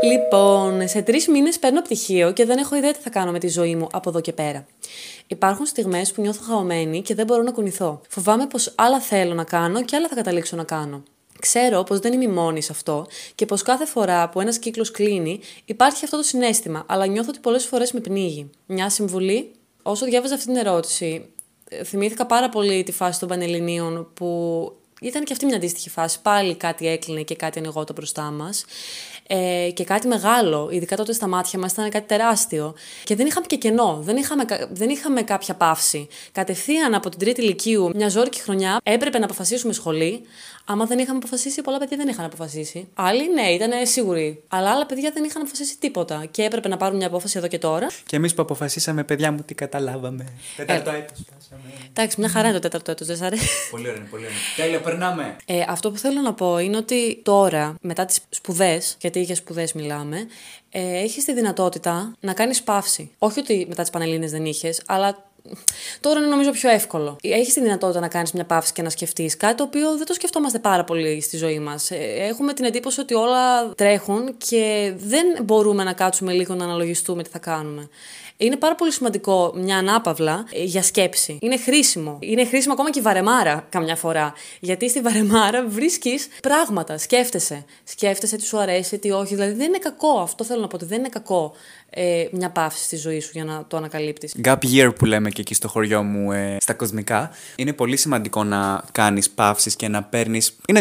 [0.04, 3.48] Λοιπόν, σε τρεις μήνες παίρνω πτυχίο και δεν έχω ιδέα τι θα κάνω με τη
[3.48, 4.66] ζωή μου από εδώ και πέρα.
[5.26, 8.00] Υπάρχουν στιγμές που νιώθω χαωμένη και δεν μπορώ να κουνηθώ.
[8.08, 11.02] Φοβάμαι πως άλλα θέλω να κάνω και άλλα θα καταλήξω να κάνω.
[11.42, 15.40] Ξέρω πως δεν είμαι μόνη σε αυτό και πως κάθε φορά που ένας κύκλος κλείνει
[15.64, 18.50] υπάρχει αυτό το συνέστημα, αλλά νιώθω ότι πολλές φορές με πνίγει.
[18.66, 19.50] Μια συμβουλή.
[19.82, 21.28] Όσο διάβαζα αυτή την ερώτηση,
[21.68, 24.26] ε, θυμήθηκα πάρα πολύ τη φάση των Πανελληνίων που
[25.00, 26.20] ήταν και αυτή μια αντίστοιχη φάση.
[26.22, 28.64] Πάλι κάτι έκλεινε και κάτι ανοιγόταν μπροστά μας.
[29.26, 32.74] Ε, και κάτι μεγάλο, ειδικά τότε στα μάτια μας, ήταν κάτι τεράστιο.
[33.04, 36.08] Και δεν είχαμε και κενό, δεν είχαμε, δεν είχαμε κάποια παύση.
[36.32, 40.22] Κατευθείαν από την τρίτη ηλικίου, μια ζώρικη χρονιά, έπρεπε να αποφασίσουμε σχολή.
[40.64, 42.88] Άμα δεν είχαμε αποφασίσει, πολλά παιδιά δεν είχαν αποφασίσει.
[42.94, 44.42] Άλλοι ναι, ήταν σίγουροι.
[44.48, 46.24] Αλλά άλλα παιδιά δεν είχαν αποφασίσει τίποτα.
[46.30, 47.86] Και έπρεπε να πάρουν μια απόφαση εδώ και τώρα.
[48.06, 50.26] Και εμείς που αποφασίσαμε, παιδιά μου, τι καταλάβαμε.
[50.56, 51.12] Τέταρτο ε, έτο
[51.88, 53.48] Εντάξει, μια χαρά είναι το τέταρτο έτος, δεν σ' αρέσει.
[53.70, 54.36] Πολύ ωραία, πολύ ωραία.
[54.56, 55.36] Τέλεια, περνάμε.
[55.44, 59.72] Ε, αυτό που θέλω να πω είναι ότι τώρα, μετά τις σπουδές, γιατί για σπουδές
[59.72, 60.26] μιλάμε,
[60.70, 63.10] ε, έχεις τη δυνατότητα να κάνεις παύση.
[63.18, 65.31] Όχι ότι μετά τις Πανελλήνες δεν είχες, αλλά
[66.00, 67.16] Τώρα είναι νομίζω πιο εύκολο.
[67.22, 70.12] Έχεις τη δυνατότητα να κάνεις μια παύση και να σκεφτείς κάτι το οποίο δεν το
[70.12, 71.90] σκεφτόμαστε πάρα πολύ στη ζωή μας.
[71.90, 77.22] Ε, έχουμε την εντύπωση ότι όλα τρέχουν και δεν μπορούμε να κάτσουμε λίγο να αναλογιστούμε
[77.22, 77.88] τι θα κάνουμε.
[78.36, 81.38] Είναι πάρα πολύ σημαντικό μια ανάπαυλα ε, για σκέψη.
[81.40, 82.18] Είναι χρήσιμο.
[82.20, 84.32] Είναι χρήσιμο ακόμα και η βαρεμάρα καμιά φορά.
[84.60, 86.98] Γιατί στη βαρεμάρα βρίσκεις πράγματα.
[86.98, 87.64] Σκέφτεσαι.
[87.84, 89.34] Σκέφτεσαι τι σου αρέσει, τι όχι.
[89.34, 90.18] Δηλαδή δεν είναι κακό.
[90.20, 91.52] Αυτό θέλω να πω ότι δεν είναι κακό
[91.94, 94.34] ε, μια παύση στη ζωή σου για να το ανακαλύπτεις.
[94.44, 97.30] Gap year που λέμε και εκεί στο χωριό μου ε, στα κοσμικά.
[97.56, 100.40] Είναι πολύ σημαντικό να κάνεις παύσεις και να παίρνει.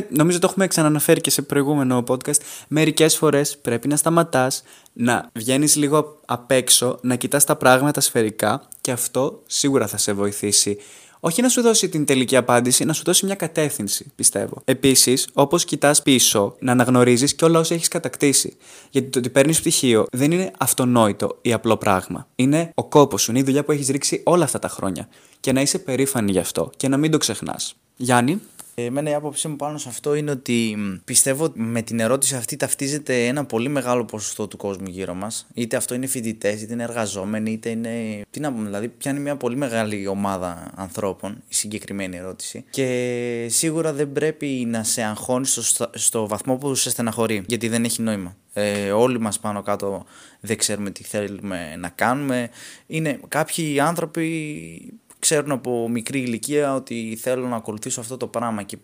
[0.09, 2.39] Νομίζω το έχουμε ξαναναφέρει και σε προηγούμενο podcast.
[2.67, 8.61] Μερικές φορές πρέπει να σταματάς, να βγαίνεις λίγο απ' έξω, να κοιτάς τα πράγματα σφαιρικά
[8.81, 10.77] και αυτό σίγουρα θα σε βοηθήσει
[11.23, 14.61] όχι να σου δώσει την τελική απάντηση, να σου δώσει μια κατεύθυνση, πιστεύω.
[14.65, 18.57] Επίσης, όπως κοιτάς πίσω, να αναγνωρίζεις και όλα όσα έχεις κατακτήσει.
[18.89, 22.27] Γιατί το ότι παίρνεις πτυχίο δεν είναι αυτονόητο ή απλό πράγμα.
[22.35, 25.07] Είναι ο κόπος σου, είναι η δουλειά που έχεις ρίξει όλα αυτά τα χρόνια.
[25.39, 27.75] Και να είσαι περήφανη γι' αυτό και να μην το ξεχνάς.
[27.95, 28.41] Γιάννη.
[28.85, 32.55] Εμένα η άποψή μου πάνω σε αυτό είναι ότι πιστεύω ότι με την ερώτηση αυτή
[32.55, 35.47] ταυτίζεται ένα πολύ μεγάλο ποσοστό του κόσμου γύρω μας.
[35.53, 38.21] Είτε αυτό είναι φοιτητές, είτε είναι εργαζόμενοι, είτε είναι.
[38.29, 42.63] Τι να πούμε, δηλαδή πιάνει μια πολύ μεγάλη ομάδα ανθρώπων η συγκεκριμένη ερώτηση.
[42.69, 47.83] Και σίγουρα δεν πρέπει να σε αγχώνεις στο, στο βαθμό που σε στεναχωρεί, γιατί δεν
[47.83, 48.35] έχει νόημα.
[48.53, 50.05] Ε, όλοι μας πάνω κάτω
[50.39, 52.49] δεν ξέρουμε τι θέλουμε να κάνουμε.
[52.87, 58.77] Είναι κάποιοι άνθρωποι ξέρουν από μικρή ηλικία ότι θέλω να ακολουθήσω αυτό το πράγμα και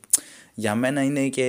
[0.59, 1.45] για μένα είναι και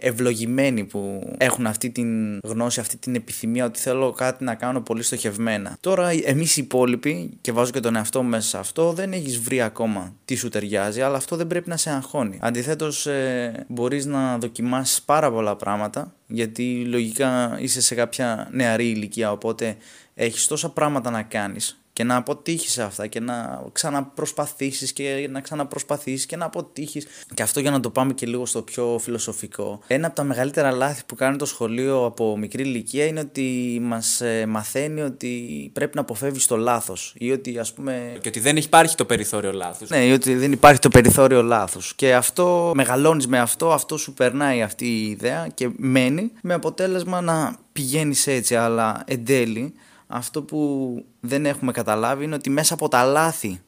[0.00, 5.02] ευλογημένοι που έχουν αυτή την γνώση, αυτή την επιθυμία ότι θέλω κάτι να κάνω πολύ
[5.02, 5.76] στοχευμένα.
[5.80, 9.38] Τώρα εμείς οι υπόλοιποι και βάζω και τον εαυτό μου μέσα σε αυτό δεν έχεις
[9.38, 12.38] βρει ακόμα τι σου ταιριάζει αλλά αυτό δεν πρέπει να σε αγχώνει.
[12.40, 19.32] Αντιθέτως ε, μπορείς να δοκιμάσεις πάρα πολλά πράγματα γιατί λογικά είσαι σε κάποια νεαρή ηλικία
[19.32, 19.76] οπότε
[20.14, 25.40] έχεις τόσα πράγματα να κάνεις και να αποτύχεις σε αυτά και να ξαναπροσπαθήσεις και να
[25.40, 27.06] ξαναπροσπαθήσεις και να αποτύχεις.
[27.34, 29.80] Και αυτό για να το πάμε και λίγο στο πιο φιλοσοφικό.
[29.86, 34.20] Ένα από τα μεγαλύτερα λάθη που κάνει το σχολείο από μικρή ηλικία είναι ότι μας
[34.20, 38.18] ε, μαθαίνει ότι πρέπει να αποφεύγεις το λάθος ή ότι ας πούμε...
[38.20, 39.90] Και ότι δεν υπάρχει το περιθώριο λάθους.
[39.90, 41.94] Ναι, ή ότι δεν υπάρχει το περιθώριο λάθους.
[41.94, 47.20] Και αυτό μεγαλώνεις με αυτό, αυτό σου περνάει αυτή η ιδέα και μένει με αποτέλεσμα
[47.20, 49.74] να πηγαίνεις έτσι, αλλά εν τέλει
[50.08, 53.60] αυτό που δεν έχουμε καταλάβει είναι ότι μέσα από τα λάθη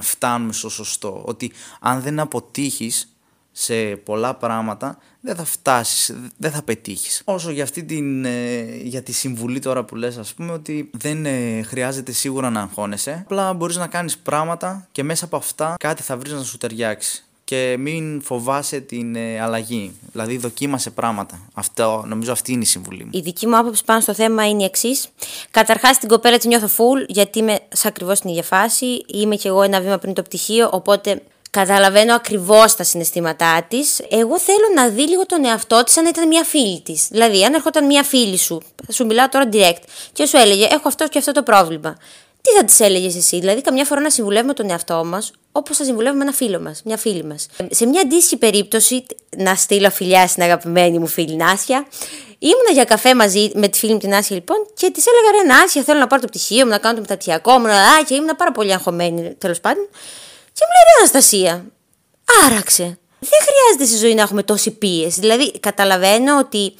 [0.00, 1.22] φτάνουμε στο σωστό.
[1.26, 3.08] Ότι αν δεν αποτύχεις
[3.56, 7.22] σε πολλά πράγματα, δεν θα φτάσεις, δεν θα πετύχεις.
[7.24, 11.26] Όσο για, αυτή την, ε, για τη συμβουλή τώρα που λες, ας πούμε, ότι δεν
[11.26, 16.02] ε, χρειάζεται σίγουρα να αγχώνεσαι, απλά μπορείς να κάνεις πράγματα και μέσα από αυτά κάτι
[16.02, 17.24] θα βρεις να σου ταιριάξει.
[17.44, 19.92] Και μην φοβάσαι την ε, αλλαγή.
[20.12, 21.40] Δηλαδή, δοκίμασε πράγματα.
[21.54, 23.10] Αυτό, νομίζω αυτή είναι η συμβουλή μου.
[23.12, 25.08] Η δική μου άποψη πάνω στο θέμα είναι η εξής.
[25.50, 29.04] Καταρχάς, την κοπέλα τη νιώθω full, γιατί είμαι σε ακριβώς την ίδια φάση.
[29.06, 34.00] Είμαι κι εγώ ένα βήμα πριν το πτυχίο, οπότε καταλαβαίνω ακριβώς τα συναισθήματά της.
[34.08, 37.08] Εγώ θέλω να δει λίγο τον εαυτό της σαν να ήταν μια φίλη της.
[37.10, 40.88] Δηλαδή, αν ερχόταν μια φίλη σου, θα σου μιλάω τώρα direct, και σου έλεγε: Έχω
[40.88, 41.96] αυτό και αυτό το πρόβλημα.
[42.44, 45.84] Τι θα τη έλεγες εσύ, Δηλαδή, καμιά φορά να συμβουλεύουμε τον εαυτό μας όπως θα
[45.84, 47.46] συμβουλεύουμε ένα φίλο μας, μια φίλη μας.
[47.70, 51.86] Σε μια αντίστοιχη περίπτωση, να στείλω φιλιά στην αγαπημένη μου φίλη Νάσια,
[52.38, 55.54] ήμουνα για καφέ μαζί με τη φίλη μου την Νάσια λοιπόν και της έλεγα ρε
[55.54, 57.66] Νάσια, θέλω να πάρω το πτυχίο μου, να κάνω το μεταπτυχιακό μου,
[58.06, 59.88] και ήμουν πάρα πολύ αγχωμένη τέλος πάντων.
[60.52, 61.64] Και μου λέει ρε Αναστασία,
[62.44, 62.98] άραξε.
[63.18, 65.20] Δεν χρειάζεται στη ζωή να έχουμε τόση πίεση.
[65.20, 66.74] Δηλαδή, καταλαβαίνω ότι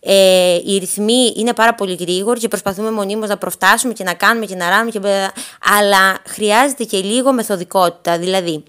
[0.00, 4.46] ε, οι ρυθμοί είναι πάρα πολύ γρήγοροι και προσπαθούμε μονίμως να προφτάσουμε και να κάνουμε
[4.46, 5.00] και να ράμε και...
[5.78, 8.18] αλλά χρειάζεται και λίγο μεθοδικότητα.
[8.18, 8.62] Δηλαδή,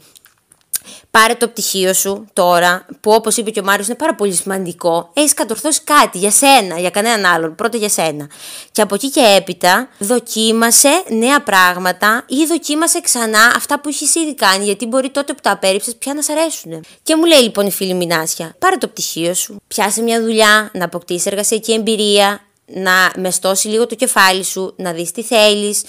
[1.11, 5.09] Πάρε το πτυχίο σου τώρα, που όπως είπε και ο Μάριος, είναι πάρα πολύ σημαντικό.
[5.13, 7.55] Έχεις κατορθώσει κάτι για σένα, για κανέναν άλλον.
[7.55, 8.29] Πρώτα για σένα.
[8.71, 14.35] Και από εκεί και έπειτα, δοκίμασε νέα πράγματα ή δοκίμασε ξανά αυτά που έχεις ήδη
[14.35, 14.63] κάνει.
[14.63, 16.83] Γιατί μπορεί τότε που τα απέρριψες πια να σ' αρέσουν.
[17.03, 20.85] Και μου λέει λοιπόν η φίλη Μινάσια, πάρε το πτυχίο σου, πιάσε μια δουλειά, να
[20.85, 25.83] αποκτήσεις εργασιακή εμπειρία, να μεστώσει λίγο το κεφάλι σου, να δεις τι θέλεις,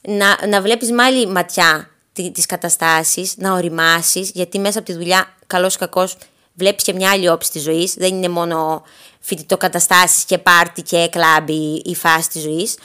[0.00, 5.34] να, να βλέπεις με άλλη ματιά τις καταστάσεις, να οριμάσεις, γιατί μέσα από τη δουλειά,
[5.46, 6.16] καλός ή κακός,
[6.54, 8.82] βλέπεις και μια άλλη όψη της ζωής, δεν είναι μόνο
[9.20, 12.76] φοιτητοκαταστάσεις και πάρτι και κλάμπι η φάση της ζωής.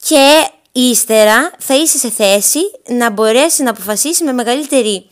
[0.00, 5.06] Και ύστερα θα είσαι σε θέση να μπορέσει να αποφασίσεις με μεγαλύτερη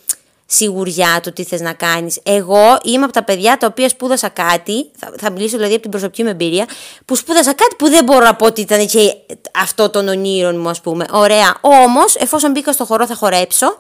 [0.47, 2.21] σιγουριά το τι θες να κάνεις.
[2.23, 5.91] Εγώ είμαι από τα παιδιά τα οποία σπούδασα κάτι, θα, θα μιλήσω δηλαδή από την
[5.91, 6.67] προσωπική μου εμπειρία,
[7.05, 9.15] που σπούδασα κάτι που δεν μπορώ να πω ότι ήταν και
[9.59, 11.05] αυτό των ονείρων μου ας πούμε.
[11.11, 11.57] Ωραία.
[11.61, 13.77] Όμως εφόσον μπήκα στο χορό θα χορέψω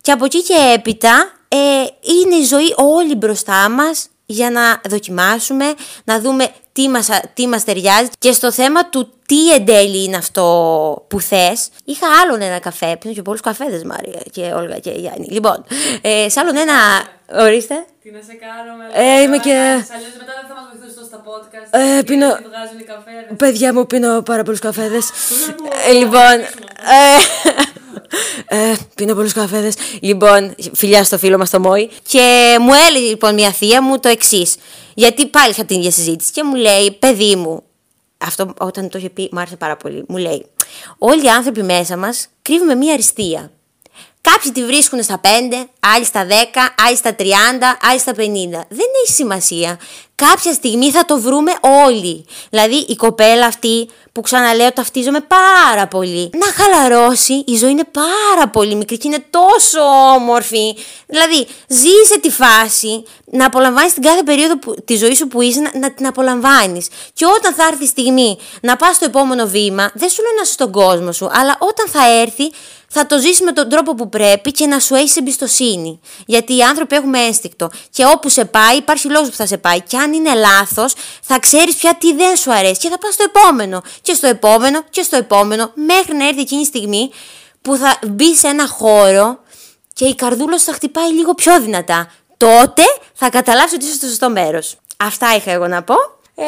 [0.00, 1.56] και από εκεί και έπειτα ε,
[2.02, 7.64] είναι η ζωή όλη μπροστά μας για να δοκιμάσουμε, να δούμε τι μας, τι μας
[7.64, 11.68] ταιριάζει και στο θέμα του τι εν τέλει είναι αυτό που θες.
[11.84, 15.26] Είχα άλλον ένα καφέ, πίνω και πολλούς καφέδες Μάρια και Όλγα και Γιάννη.
[15.30, 15.64] Λοιπόν,
[16.00, 16.74] ε, σε άλλον ένα...
[17.38, 17.84] Ορίστε.
[18.02, 19.50] Τι να σε κάνω, ε, είμαι και...
[19.50, 21.98] Αλλιώς μετά δεν θα μας βοηθούσε στα podcast.
[21.98, 22.26] Ε, πίνω...
[22.26, 23.36] βγάζουν οι καφέδες.
[23.36, 25.10] Παιδιά μου πίνω πάρα πολλούς καφέδες.
[25.88, 26.36] ε, λοιπόν...
[28.48, 29.74] Ε, ε, πίνω πολλούς καφέδες.
[30.00, 31.90] Λοιπόν, φιλιά στο φίλο μας το Μόη.
[32.08, 34.56] Και μου έλεγε λοιπόν μια θεία μου το εξής.
[34.94, 37.62] Γιατί πάλι είχα την ίδια συζήτηση και μου λέει, παιδί μου,
[38.18, 40.04] αυτό όταν το είχε πει μου άρεσε πάρα πολύ.
[40.08, 40.46] Μου λέει,
[40.98, 43.50] όλοι οι άνθρωποι μέσα μας κρύβουμε μια αριστεία.
[44.30, 45.26] Κάποιοι τη βρίσκουν στα 5,
[45.80, 46.32] άλλοι στα 10,
[46.86, 47.22] άλλοι στα 30,
[47.90, 48.16] άλλοι στα 50.
[48.68, 49.78] Δεν έχει σημασία.
[50.14, 51.52] Κάποια στιγμή θα το βρούμε
[51.84, 52.24] όλοι.
[52.50, 56.30] Δηλαδή η κοπέλα αυτή που ξαναλέω ταυτίζομαι πάρα πολύ.
[56.32, 59.80] Να χαλαρώσει, η ζωή είναι πάρα πολύ μικρή και είναι τόσο
[60.14, 60.76] όμορφη.
[61.06, 65.60] Δηλαδή ζήσε τη φάση, να απολαμβάνεις την κάθε περίοδο που, τη ζωή σου που είσαι,
[65.60, 66.88] να, να την απολαμβάνεις.
[67.12, 70.42] Και όταν θα έρθει η στιγμή να πας στο επόμενο βήμα, δεν σου λέω να
[70.42, 72.50] είσαι στον κόσμο σου, αλλά όταν θα έρθει,
[72.98, 76.00] θα το ζήσει με τον τρόπο που πρέπει και να σου έχει εμπιστοσύνη.
[76.26, 77.70] Γιατί οι άνθρωποι έχουμε ένστικτο.
[77.90, 79.80] Και όπου σε πάει, υπάρχει λόγος που θα σε πάει.
[79.80, 82.80] Και αν είναι λάθος, θα ξέρεις πια τι δεν σου αρέσει.
[82.80, 83.82] Και θα πας στο επόμενο.
[84.02, 87.10] Και στο επόμενο και στο επόμενο, μέχρι να έρθει εκείνη η στιγμή
[87.62, 89.38] που θα μπει σε ένα χώρο
[89.92, 92.10] και η καρδούλα σου θα χτυπάει λίγο πιο δυνατά.
[92.36, 92.82] Τότε
[93.14, 94.76] θα καταλάβεις ότι είσαι στο σωστό μέρος.
[94.96, 95.94] Αυτά είχα εγώ να πω.
[96.34, 96.44] Ε,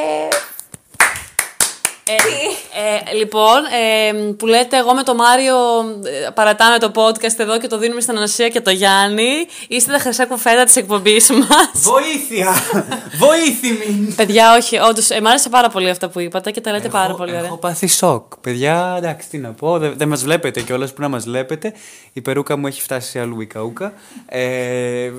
[2.09, 5.57] ε, ε, λοιπόν, ε, που λέτε εγώ με τον Μάριο
[6.27, 9.47] ε, παρατάμε το podcast εδώ και το δίνουμε στην Ανασία και το Γιάννη.
[9.69, 11.71] Είστε τα χρυσά κουφέτα της εκπομπής μας.
[11.73, 12.55] Βοήθεια!
[13.19, 14.15] Βοήθημη!
[14.17, 17.15] Παιδιά, όχι, όντως, ε, μ' άρεσε πάρα πολύ αυτά που είπατε και τα λέτε πάρα
[17.15, 17.45] πολύ ωραία.
[17.45, 18.37] Έχω πάθει σοκ.
[18.41, 19.79] Παιδιά, εντάξει, τι να πω.
[19.79, 21.73] Δεν, δεν μας βλέπετε κιόλας που να μας βλέπετε.
[22.13, 23.93] Η περούκα μου έχει φτάσει σε αλλού η καούκα.
[24.27, 25.11] Ε,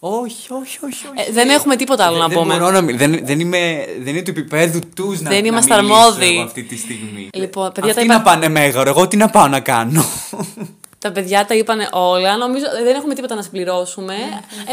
[0.00, 1.06] όχι, όχι, όχι.
[1.06, 1.28] όχι.
[1.28, 2.54] Ε, δεν έχουμε τίποτα άλλο δεν, να πούμε.
[2.54, 5.82] Δεν, μπορώ να, δεν, δεν, είμαι, δεν είναι του επίπεδου τους να Δεν είμαστε να
[5.82, 6.28] μιλήσω αρμόδιοι.
[6.34, 7.28] εγώ αυτή τη στιγμή.
[7.34, 10.04] Λοιπόν, παιδιά, Αυτοί τα είπα- να πάνε μέγαρο, εγώ τι να πάω να κάνω;
[10.98, 12.36] Τα παιδιά τα είπανε όλα.
[12.36, 14.14] Νομίζω ε, δεν έχουμε τίποτα να συμπληρώσουμε.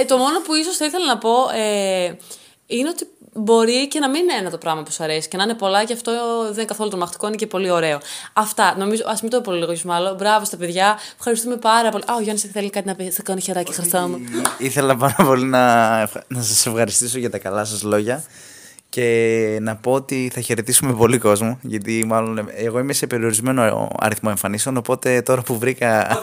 [0.01, 2.15] Ε, το μόνο που ίσως θα ήθελα να πω ε,
[2.67, 3.07] είναι ότι
[3.37, 5.83] μπορεί και να μην είναι ένα το πράγμα που σου αρέσει και να είναι πολλά
[5.83, 6.11] και αυτό
[6.43, 7.99] δεν είναι καθόλου τρομακτικό, είναι και πολύ ωραίο.
[8.33, 8.75] Αυτά.
[8.77, 10.15] Νομίζω, ας μην το απολογίσουμε άλλο.
[10.17, 10.97] Μπράβο στα παιδιά.
[11.17, 12.03] Ευχαριστούμε πάρα πολύ.
[12.07, 13.09] Α, ο Γιάννης θέλει κάτι να πει.
[13.09, 14.17] Θα κάνω χεράκι, χρωστά μου.
[14.57, 15.59] Ήθελα πάρα πολύ να,
[16.01, 18.23] ευχα- να σας ευχαριστήσω για τα καλά σας λόγια
[18.89, 21.59] και να πω ότι θα χαιρετήσουμε πολύ κόσμο.
[21.61, 24.77] Γιατί μάλλον εγώ είμαι σε περιορισμένο αριθμό εμφανίσεων.
[24.77, 26.21] Οπότε τώρα που βρήκα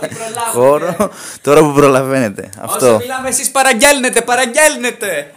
[0.52, 1.10] χώρο,
[1.42, 2.50] τώρα που προλαβαίνετε.
[2.60, 2.86] Αυτό.
[2.86, 5.30] Όσο μιλάμε, εσείς παραγγέλνετε, παραγγέλνετε!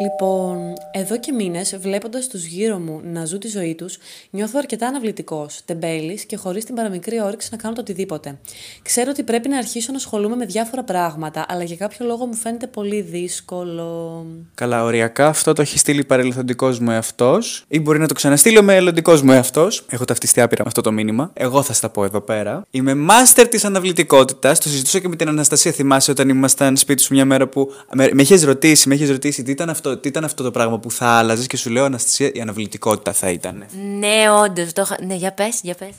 [0.00, 3.98] Λοιπόν, εδώ και μήνες, βλέποντας τους γύρω μου να ζουν τη ζωή τους,
[4.30, 8.38] νιώθω αρκετά αναβλητικός, τεμπέλης και χωρίς την παραμικρή όρεξη να κάνω το οτιδήποτε.
[8.82, 12.34] Ξέρω ότι πρέπει να αρχίσω να ασχολούμαι με διάφορα πράγματα, αλλά για κάποιο λόγο μου
[12.34, 14.26] φαίνεται πολύ δύσκολο.
[14.54, 18.62] Καλά, οριακά αυτό το έχει στείλει παρελθοντικός μου εαυτός, ή μπορεί να το ξαναστείλει ο
[18.62, 19.84] μελλοντικός μου εαυτός.
[19.88, 21.30] Έχω ταυτιστεί άπειρα με αυτό το μήνυμα.
[21.34, 22.62] Εγώ θα στα πω εδώ πέρα.
[22.70, 24.58] Είμαι μάστερ της αναβλητικότητας.
[24.58, 27.72] Το συζητούσα και με την Αναστασία, θυμάσαι όταν ήμασταν σπίτι σου μια μέρα που.
[27.92, 30.50] Με, με είχες ρωτήσει, με είχες ρωτήσει τι ήταν αυτό αυτό, τι ήταν αυτό το
[30.50, 33.64] πράγμα που θα άλλαζες και σου λέω Αναστασία, η αναβλητικότητα θα ήταν.
[33.98, 34.72] Ναι, όντως.
[34.72, 34.86] Το...
[35.06, 35.90] Ναι, για πες, για πες.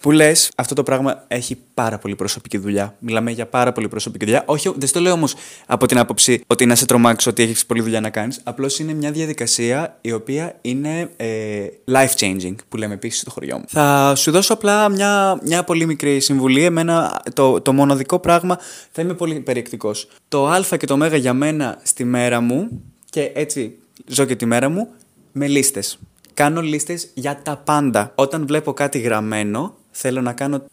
[0.00, 2.94] Που λες, αυτό το πράγμα έχει πάρα πολύ προσωπική δουλειά.
[2.98, 4.42] Μιλάμε για πάρα πολύ προσωπική δουλειά.
[4.46, 5.34] Όχι, δεν στο λέω όμως
[5.66, 8.40] από την άποψη ότι να σε τρομάξω ότι έχεις πολλή δουλειά να κάνεις.
[8.42, 13.58] Απλώς είναι μια διαδικασία η οποία είναι ε, life changing, που λέμε επίσης στο χωριό
[13.58, 13.64] μου.
[13.68, 16.64] Θα σου δώσω απλά μια, μια πολύ μικρή συμβουλή.
[16.64, 18.58] Εμένα το, το μοναδικό πράγμα
[18.90, 20.08] θα είμαι πολύ περιεκτικός.
[20.28, 22.82] Το Α και το Μ για μένα στη μέρα μου
[23.18, 24.88] και έτσι ζω και τη μέρα μου
[25.32, 25.98] με λίστες.
[26.34, 28.12] Κάνω λίστες για τα πάντα.
[28.14, 30.64] Όταν βλέπω κάτι γραμμένο, θέλω να κάνω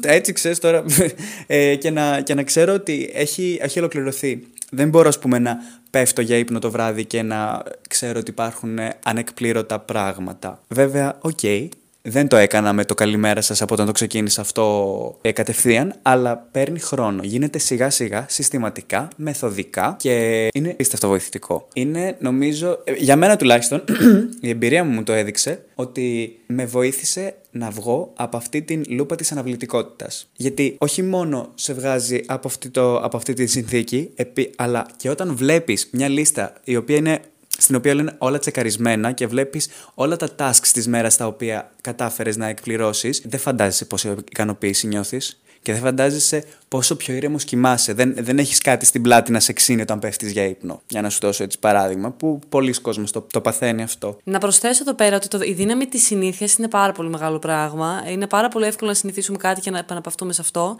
[0.00, 0.84] έτσι ξέρεις τώρα
[1.46, 4.46] ε, και, να, και να ξέρω ότι έχει, έχει ολοκληρωθεί.
[4.70, 5.56] Δεν μπορώ ας πούμε να
[5.90, 10.60] πέφτω για ύπνο το βράδυ και να ξέρω ότι υπάρχουν ανεκπλήρωτα πράγματα.
[10.68, 11.68] Βέβαια, ok, okay,
[12.02, 16.36] δεν το έκανα με το καλημέρα σας από όταν το ξεκίνησα αυτό ε, κατευθείαν, αλλά
[16.36, 17.22] παίρνει χρόνο.
[17.22, 21.68] Γίνεται σιγά σιγά, συστηματικά, μεθοδικά και είναι αυτό βοηθητικό.
[21.74, 23.84] Είναι νομίζω, ε, για μένα τουλάχιστον,
[24.40, 29.16] η εμπειρία μου μου το έδειξε ότι με βοήθησε να βγω από αυτή την λούπα
[29.16, 30.28] της αναβλητικότητας.
[30.36, 35.10] Γιατί όχι μόνο σε βγάζει από αυτή, το, από αυτή τη συνθήκη, επί, αλλά και
[35.10, 37.20] όταν βλέπεις μια λίστα η οποία είναι
[37.58, 42.36] στην οποία λένε όλα τσεκαρισμένα και βλέπεις όλα τα tasks της μέρας τα οποία κατάφερες
[42.36, 45.40] να εκπληρώσεις, δεν φαντάζεσαι πόση ικανοποίηση νιώθεις.
[45.62, 47.92] Και δεν φαντάζεσαι πόσο πιο ήρεμο κοιμάσαι.
[47.92, 50.82] Δεν, δεν έχεις κάτι στην πλάτη να σε ξύνει όταν πέφτεις για ύπνο.
[50.88, 54.18] Για να σου δώσω έτσι παράδειγμα, που πολλοί κόσμοι το, το παθαίνει αυτό.
[54.24, 58.04] Να προσθέσω εδώ πέρα ότι το, η δύναμη της συνήθειας είναι πάρα πολύ μεγάλο πράγμα.
[58.08, 60.76] Είναι πάρα πολύ εύκολο να συνηθίσουμε κάτι και να επαναπαυτούμε σε αυτό.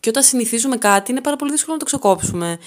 [0.00, 2.58] Και όταν συνηθίζουμε κάτι, είναι πάρα πολύ δύσκολο να το ξεκόψουμε.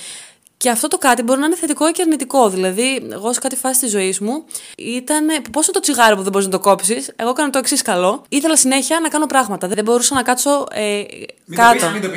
[0.60, 2.50] Και αυτό το κάτι μπορεί να είναι θετικό και αρνητικό.
[2.50, 4.44] Δηλαδή, εγώ σε κάτι φάση της ζωής μου
[4.78, 5.28] ήταν.
[5.52, 8.24] Πόσο το τσιγάρο που δεν μπορείς να το κόψεις, εγώ έκανα το εξής καλό.
[8.30, 9.68] Ήθελα συνέχεια να κάνω πράγματα.
[9.68, 11.04] Δεν μπορούσα να κάτσω ε,
[11.46, 11.86] μην κάτω.
[11.86, 12.10] Το μην το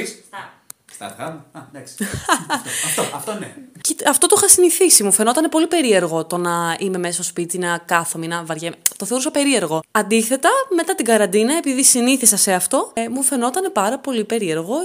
[1.72, 1.84] πει.
[1.86, 2.16] Στα
[2.86, 3.54] αυτό, αυτό ναι.
[4.08, 5.02] αυτό το είχα συνηθίσει.
[5.02, 8.76] Μου φαινόταν πολύ περίεργο το να είμαι μέσα στο σπίτι, να κάθομαι, να βαριέμαι.
[8.96, 9.82] Το θεωρούσα περίεργο.
[9.90, 14.76] Αντίθετα, μετά την καραντίνα, επειδή συνήθισα σε αυτό, ε, μου φαινόταν πάρα πολύ περίεργο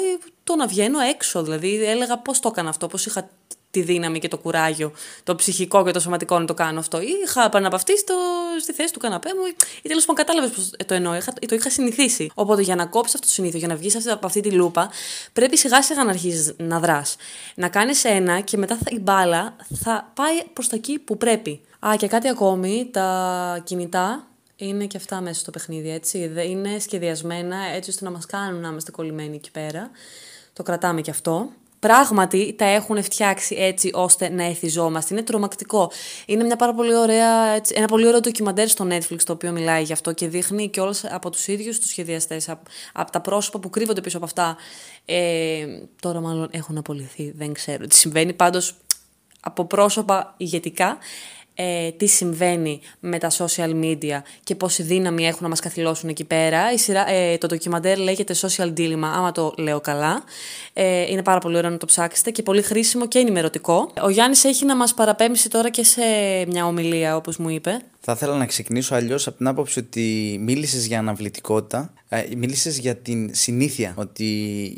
[0.43, 1.43] το να βγαίνω έξω.
[1.43, 3.29] Δηλαδή, έλεγα πώς το έκανα αυτό, πώς είχα
[3.77, 4.91] τη δύναμη και το κουράγιο,
[5.23, 7.01] το ψυχικό και το σωματικό να το κάνω αυτό.
[7.01, 8.13] Ή είχα επαναπαυτεί στο,
[8.61, 9.41] στη θέση του καναπέ μου,
[9.81, 11.15] ή τέλος πάντων κατάλαβες πώ το εννοώ.
[11.15, 12.31] Είχα, το είχα συνηθίσει.
[12.33, 14.89] Οπότε για να κόψεις αυτό το συνήθειο, για να βγεις από αυτή τη λούπα,
[15.33, 17.15] πρέπει σιγά σιγά να αρχίσει να δράς.
[17.55, 21.61] Να κάνεις ένα και μετά θα, η μπάλα θα πάει προς τα εκεί που πρέπει.
[21.87, 26.31] Α, και κάτι ακόμη, τα κινητά είναι και αυτά μέσα στο παιχνίδι, έτσι.
[26.47, 29.89] Είναι σχεδιασμένα έτσι ώστε να μας κάνουν να είμαστε κολλημένοι εκεί πέρα.
[30.53, 35.13] Το κρατάμε και αυτό πράγματι τα έχουν φτιάξει έτσι ώστε να εθιζόμαστε.
[35.13, 35.91] Είναι τρομακτικό.
[36.25, 39.83] Είναι μια πάρα πολύ ωραία, έτσι, ένα πολύ ωραίο ντοκιμαντέρ στο Netflix το οποίο μιλάει
[39.83, 42.61] γι' αυτό και δείχνει και όλες από τους ίδιους τους σχεδιαστές, από,
[42.93, 44.57] από τα πρόσωπα που κρύβονται πίσω από αυτά.
[45.05, 45.65] Ε,
[46.01, 48.33] τώρα μάλλον έχουν απολυθεί, δεν ξέρω τι συμβαίνει.
[48.33, 48.75] Πάντως
[49.39, 50.97] από πρόσωπα ηγετικά
[51.59, 56.23] ε, τι συμβαίνει με τα social media και πόση δύναμη έχουν να μας καθυλώσουν εκεί
[56.23, 56.71] πέρα.
[56.73, 60.23] Η σειρά, ε, το ντοκιμαντέρ λέγεται Social Dilemma, άμα το λέω καλά.
[60.73, 63.91] Ε, είναι πάρα πολύ ωραίο να το ψάξετε και πολύ χρήσιμο και ενημερωτικό.
[64.01, 66.01] Ο Γιάννης έχει να μας παραπέμψει τώρα και σε
[66.47, 67.81] μια ομιλία, όπως μου είπε.
[67.99, 72.95] Θα ήθελα να ξεκινήσω αλλιώς από την άποψη ότι μίλησες για αναβλητικότητα, ε, μίλησες για
[72.95, 74.25] την συνήθεια, ότι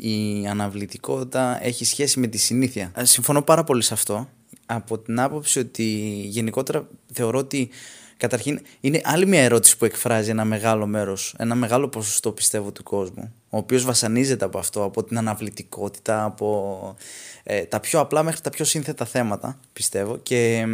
[0.00, 2.92] η αναβλητικότητα έχει σχέση με τη συνήθεια.
[2.96, 4.28] Ε, συμφωνώ πάρα πολύ σε αυτό
[4.74, 5.84] από την άποψη ότι
[6.24, 7.70] γενικότερα θεωρώ ότι
[8.16, 12.82] καταρχήν είναι άλλη μια ερώτηση που εκφράζει ένα μεγάλο μέρος, ένα μεγάλο ποσοστό πιστεύω του
[12.82, 16.96] κόσμου, ο οποίος βασανίζεται από αυτό, από την αναβλητικότητα, από
[17.42, 20.16] ε, τα πιο απλά μέχρι τα πιο σύνθετα θέματα, πιστεύω.
[20.16, 20.66] Και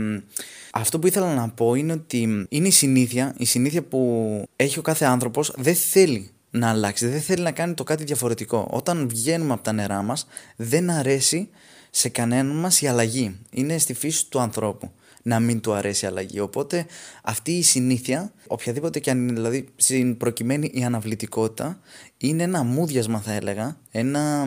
[0.72, 4.82] αυτό που ήθελα να πω είναι ότι είναι η συνήθεια, η συνήθεια που έχει ο
[4.82, 8.68] κάθε άνθρωπος δεν θέλει να αλλάξει, δεν θέλει να κάνει το κάτι διαφορετικό.
[8.70, 11.48] Όταν βγαίνουμε από τα νερά μας δεν αρέσει
[11.90, 13.38] σε κανέναν μας η αλλαγή.
[13.50, 14.90] Είναι στη φύση του ανθρώπου.
[15.26, 16.40] να μην του αρέσει η αλλαγή.
[16.40, 16.86] Οπότε
[17.22, 21.80] αυτή η συνήθεια, οποιαδήποτε και αν είναι, δηλαδή στην προκειμένη η αναβλητικότητα,
[22.16, 24.46] είναι ένα μούδιασμα θα έλεγα, ένα,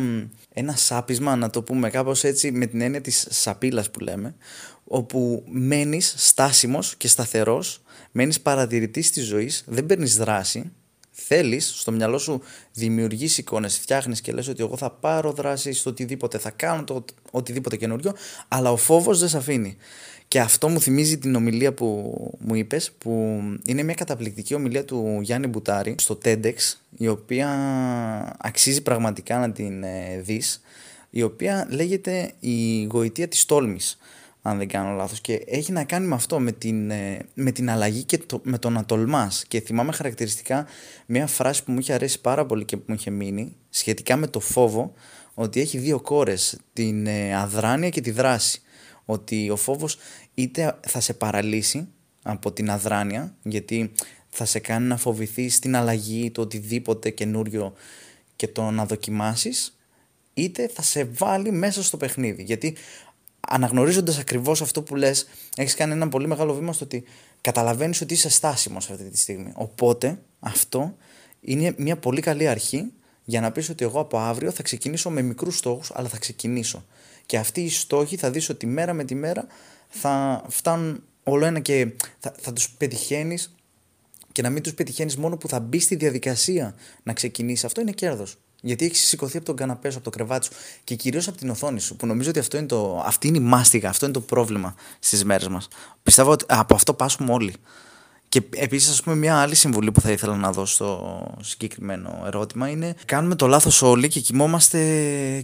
[0.53, 4.35] ένα σάπισμα να το πούμε κάπως έτσι με την έννοια της σαπίλας που λέμε,
[4.83, 10.71] όπου μένεις στάσιμος και σταθερός, μένεις παρατηρητής της ζωής, δεν παίρνεις δράση,
[11.25, 12.41] θέλεις, στο μυαλό σου
[12.73, 17.05] δημιουργείς εικόνες, φτιάχνεις και λες ότι εγώ θα πάρω δράση στο οτιδήποτε, θα κάνω το
[17.31, 18.13] οτιδήποτε καινούριο,
[18.47, 19.77] αλλά ο φόβος δεν σε αφήνει.
[20.27, 25.19] Και αυτό μου θυμίζει την ομιλία που μου είπες, που είναι μια καταπληκτική ομιλία του
[25.21, 26.53] Γιάννη Μπουτάρη στο TEDx,
[26.97, 27.47] η οποία
[28.39, 30.61] αξίζει πραγματικά να την ε, δεις,
[31.09, 33.97] η οποία λέγεται η γοητεία της τόλμης
[34.49, 37.69] αν δεν κάνω λάθος και έχει να κάνει με αυτό, με την, ε, με την
[37.69, 40.65] αλλαγή και το, με το να τολμάς και θυμάμαι χαρακτηριστικά
[41.05, 44.27] μια φράση που μου είχε αρέσει πάρα πολύ και που μου είχε μείνει σχετικά με
[44.27, 44.93] το φόβο
[45.33, 48.61] ότι έχει δύο κόρες, την ε, αδράνεια και τη δράση.
[49.05, 49.97] Ότι ο φόβος
[50.33, 51.87] είτε θα σε παραλύσει
[52.23, 53.91] από την αδράνεια γιατί
[54.29, 57.73] θα σε κάνει να φοβηθείς την αλλαγή, το οτιδήποτε καινούριο
[58.35, 59.77] και το να δοκιμάσεις
[60.33, 62.43] είτε θα σε βάλει μέσα στο παιχνίδι.
[62.43, 62.75] Γιατί
[63.47, 67.03] αναγνωρίζοντας ακριβώς αυτό που λες, έχεις κάνει ένα πολύ μεγάλο βήμα στο ότι
[67.41, 69.51] καταλαβαίνεις ότι είσαι στάσιμος αυτή τη στιγμή.
[69.55, 70.95] Οπότε αυτό
[71.41, 72.91] είναι μια πολύ καλή αρχή
[73.23, 76.85] για να πεις ότι εγώ από αύριο θα ξεκινήσω με μικρούς στόχους, αλλά θα ξεκινήσω.
[77.25, 79.47] Και αυτοί οι στόχοι θα δεις ότι μέρα με τη μέρα
[79.89, 81.87] θα φτάνουν όλο ένα και
[82.19, 83.55] θα, θα τους πετυχαίνεις
[84.31, 87.65] και να μην τους πετυχαίνεις μόνο που θα μπει στη διαδικασία να ξεκινήσεις.
[87.65, 88.37] Αυτό είναι κέρδος.
[88.61, 90.51] Γιατί έχεις σηκωθεί από τον καναπέ σου, από το κρεβάτι σου
[90.83, 91.95] και κυρίως από την οθόνη σου.
[91.95, 95.25] Που νομίζω ότι αυτό είναι το, αυτή είναι η μάστιγα, αυτό είναι το πρόβλημα στις
[95.25, 95.67] μέρες μας.
[96.03, 97.53] Πιστεύω ότι από αυτό πάσχουμε όλοι.
[98.29, 102.69] Και επίσης, ας πούμε, μια άλλη συμβουλή που θα ήθελα να δώσω στο συγκεκριμένο ερώτημα
[102.69, 104.79] είναι: Κάνουμε το λάθος όλοι και κοιμόμαστε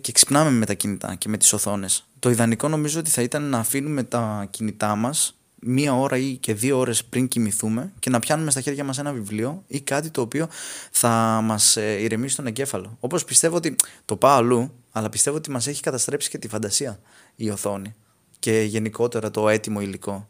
[0.02, 2.06] και ξυπνάμε με τα κινητά και με τις οθόνες.
[2.20, 5.36] Το ιδανικό νομίζω ότι θα ήταν να αφήνουμε τα κινητά μας
[5.68, 9.12] μία ώρα ή και δύο ώρες πριν κοιμηθούμε και να πιάνουμε στα χέρια μας ένα
[9.12, 10.48] βιβλίο ή κάτι το οποίο
[10.92, 12.98] θα μας ε, ηρεμήσει τον εγκέφαλο.
[13.00, 17.00] Όπως πιστεύω ότι το πάω αλλού, αλλά πιστεύω ότι μας έχει καταστρέψει και τη φαντασία
[17.36, 17.96] η οθόνη
[18.40, 20.30] και γενικότερα το έτοιμο υλικό.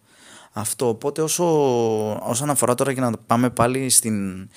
[0.52, 1.46] Αυτό, οπότε όσο,
[2.30, 4.50] όσον αφορά τώρα και να πάμε πάλι στην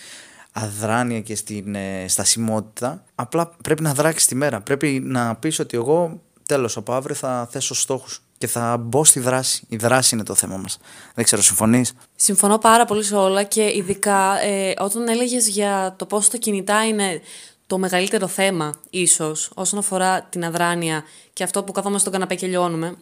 [0.53, 4.61] αδράνεια και στην ε, στασιμότητα, απλά πρέπει να δράξεις τη μέρα.
[4.61, 9.21] Πρέπει να πεις ότι εγώ τέλος από αύριο θα θέσω στόχους και θα μπω στη
[9.21, 9.65] δράση.
[9.69, 10.79] Η δράση είναι το θέμα μας.
[11.15, 16.07] Δεν ξέρω, συμφωνείς; Συμφωνώ πάρα πολύ σε όλα και ειδικά ε, όταν έλεγες για το
[16.07, 17.21] πώς τα κινητά είναι
[17.67, 22.47] το μεγαλύτερο θέμα ίσως όσον αφορά την αδράνεια και αυτό που καθόμαστε στον καναπέ και
[22.47, 22.97] λιώνουμε.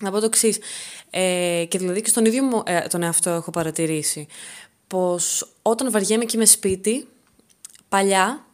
[0.00, 0.58] Να πω το εξής.
[1.10, 4.26] Ε, και δηλαδή και στον ίδιο μου ε, τον εαυτό έχω παρατηρήσει
[4.86, 7.08] πως όταν βαριέμαι και είμαι σπίτι,
[7.88, 8.44] παλιά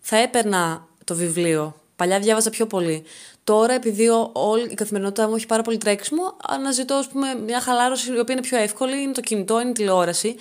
[0.00, 1.80] θα έπαιρνα το βιβλίο.
[1.98, 3.04] Παλιά διάβαζα πιο πολύ.
[3.44, 8.12] Τώρα, επειδή όλη η καθημερινότητά μου έχει πάρα πολύ τρέξιμο, αναζητώ ας πούμε, μια χαλάρωση
[8.12, 10.36] η οποία είναι πιο εύκολη, είναι το κινητό, είναι η τηλεόραση.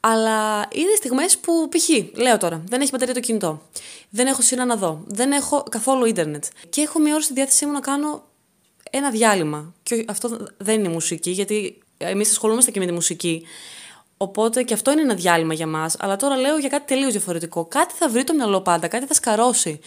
[0.00, 1.88] Αλλά είναι στιγμές που π.χ.
[2.18, 3.62] λέω τώρα, δεν έχει μπαταρία το κινητό.
[4.10, 5.02] Δεν έχω σειρά να δω.
[5.06, 6.44] Δεν έχω καθόλου ίντερνετ.
[6.68, 8.24] Και έχω μια ώρα στη διάθεσή μου να κάνω
[8.90, 9.74] ένα διάλειμμα.
[9.82, 13.46] Και αυτό δεν είναι μουσική, γιατί εμείς ασχολούμαστε και με τη μουσική.
[14.16, 15.96] Οπότε και αυτό είναι ένα διάλειμμα για μας.
[15.98, 17.64] Αλλά τώρα λέω για κάτι τελείως διαφορετικό.
[17.64, 19.80] Κάτι θα βρει το μυαλό πάντα, κάτι θα σκαρώσει.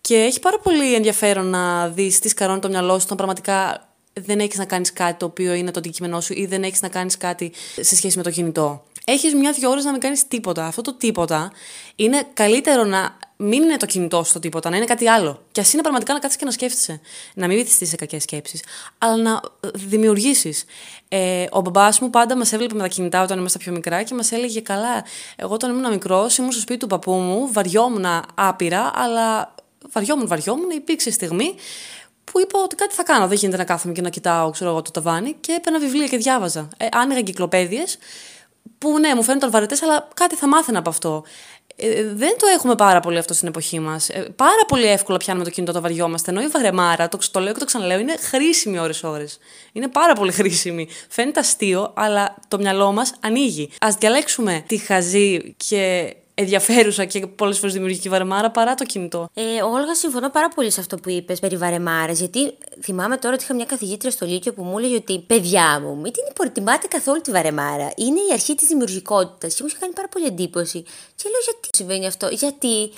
[0.00, 4.40] Και έχει πάρα πολύ ενδιαφέρον να δεις τι σκαρώνει το μυαλό σου όταν πραγματικά δεν
[4.40, 7.16] έχεις να κάνεις κάτι το οποίο είναι το αντικείμενό σου ή δεν έχεις να κάνεις
[7.16, 8.82] κάτι σε σχέση με το κινητό.
[9.04, 10.66] Έχεις μια-δυο ώρες να μην κάνεις τίποτα.
[10.66, 11.52] Αυτό το τίποτα
[11.96, 15.42] είναι καλύτερο να μην είναι το κινητό στο τίποτα, να είναι κάτι άλλο.
[15.52, 17.00] Και ας είναι πραγματικά να κάτσει και να σκέφτεσαι.
[17.34, 18.62] Να μην βυθιστείς σε κακές σκέψεις,
[18.98, 19.40] αλλά να
[19.74, 20.64] δημιουργήσεις.
[21.08, 24.14] Ε, ο μπαμπάς μου πάντα μας έβλεπε με τα κινητά όταν ήμασταν πιο μικρά και
[24.14, 25.04] μας έλεγε: Καλά,
[25.36, 29.54] εγώ όταν ήμουν μικρός ήμουν στο σπίτι του παππού μου, βαριόμουν άπειρα, αλλά
[29.92, 31.54] βαριόμουν, βαριόμουν, υπήρξε στιγμή
[32.24, 33.26] που είπα ότι κάτι θα κάνω.
[33.26, 36.16] Δεν γίνεται να κάθομαι και να κοιτάω ξέρω εγώ, το ταβάνι και έπαιρνα βιβλία και
[36.16, 36.68] διάβαζα.
[36.76, 37.98] Ε, άνοιγα εγκυκλοπαίδειες
[38.78, 41.24] που ναι, μου φαίνονταν βαρετές, αλλά κάτι θα μάθαινα από αυτό.
[41.76, 44.08] Ε, δεν το έχουμε πάρα πολύ αυτό στην εποχή μας.
[44.08, 46.30] Ε, πάρα πολύ εύκολα πιάνουμε το κινητό, το βαριόμαστε.
[46.30, 49.24] Ενώ η βαρεμάρα, το, το λέω και το ξαναλέω, είναι χρήσιμη ώρε-ώρε.
[49.72, 50.88] Είναι πάρα πολύ χρήσιμη.
[51.08, 53.70] Φαίνεται αστείο, αλλά το μυαλό μας ανοίγει.
[53.78, 59.28] Α διαλέξουμε τη χαζή και ενδιαφέρουσα και πολλές φορές δημιουργική βαρεμάρα παρά το κινητό.
[59.34, 62.12] Ε, Όλγας, συμφωνώ πάρα πολύ σε αυτό που είπες περί βαρεμάρε.
[62.12, 65.96] Γιατί θυμάμαι τώρα ότι είχα μια καθηγήτρια στο Λύκειο που μου έλεγε ότι παιδιά μου,
[65.96, 67.92] μην την υποτιμάτε καθόλου τη βαρεμάρα.
[67.96, 69.54] Είναι η αρχή της δημιουργικότητας.
[69.54, 70.82] Και μου είχε κάνει πάρα πολύ εντύπωση.
[71.16, 72.90] Και λέω γιατί συμβαίνει αυτό; Γιατί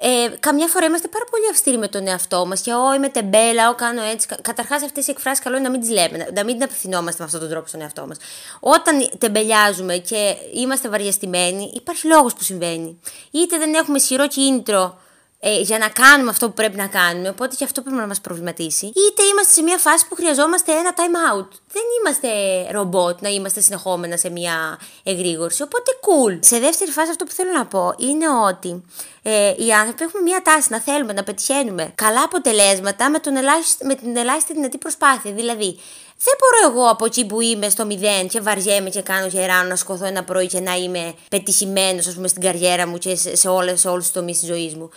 [0.00, 3.62] ε, καμιά φορά είμαστε πάρα πολύ αυστηροί με τον εαυτό μας και εγώ είμαι τεμπέλα,
[3.62, 4.28] εγώ κάνω έτσι.
[4.42, 7.40] Καταρχάς, αυτές οι εκφράσεις καλό είναι να μην τις λέμε, να μην απευθυνόμαστε με αυτόν
[7.40, 8.16] τον τρόπο στον εαυτό μας.
[8.60, 13.00] Όταν τεμπελιάζουμε και είμαστε βαριαστημένοι, υπάρχει λόγος που συμβαίνει.
[13.30, 14.98] Είτε δεν έχουμε ισχυρό κίνητρο
[15.40, 17.28] ε, για να κάνουμε αυτό που πρέπει να κάνουμε.
[17.28, 18.86] Οπότε και αυτό πρέπει να μας προβληματίσει.
[18.86, 21.48] Είτε είμαστε σε μια φάση που χρειαζόμαστε ένα time out.
[21.72, 22.28] Δεν είμαστε
[22.72, 25.62] ρομπότ να είμαστε συνεχόμενα σε μια εγρήγορση.
[25.62, 26.38] Οπότε cool.
[26.40, 28.84] Σε δεύτερη φάση, αυτό που θέλω να πω είναι ότι
[29.22, 33.86] ε, οι άνθρωποι έχουμε μια τάση να θέλουμε να πετυχαίνουμε καλά αποτελέσματα με, τον ελάχιστη,
[33.86, 35.32] με την ελάχιστη δυνατή προσπάθεια.
[35.32, 35.78] Δηλαδή,
[36.20, 39.76] δεν μπορώ εγώ από εκεί που είμαι στο μηδέν και βαριέμαι και κάνω γεράνο να
[39.76, 43.48] σκοθώ ένα πρωί και να είμαι πετυχημένος, ας πούμε, στην καριέρα μου και σε, σε,
[43.48, 44.90] όλες, σε όλους τους τομείς της ζωής μου.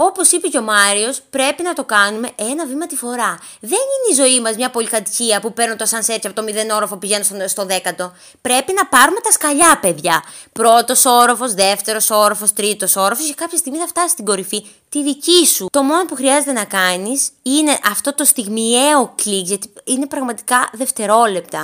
[0.00, 3.38] Όπως είπε και ο Μάριος, πρέπει να το κάνουμε ένα βήμα τη φορά.
[3.60, 6.96] Δεν είναι η ζωή μας μια πολυκατοικία που παίρνω το σανσέτσι από το μηδέν όροφο
[6.96, 8.12] πηγαίνω στο, στο δέκατο.
[8.40, 10.22] Πρέπει να πάρουμε τα σκαλιά, παιδιά.
[10.52, 15.46] Πρώτος όροφος, δεύτερος όροφος, τρίτος όροφος και κάποια στιγμή θα φτάσει στην κορυφή τη δική
[15.46, 15.66] σου.
[15.72, 21.58] Το μόνο που χρειάζεται να κάνεις είναι αυτό το στιγμιαίο κλικ, γιατί είναι πραγματικά δευτερόλεπτα.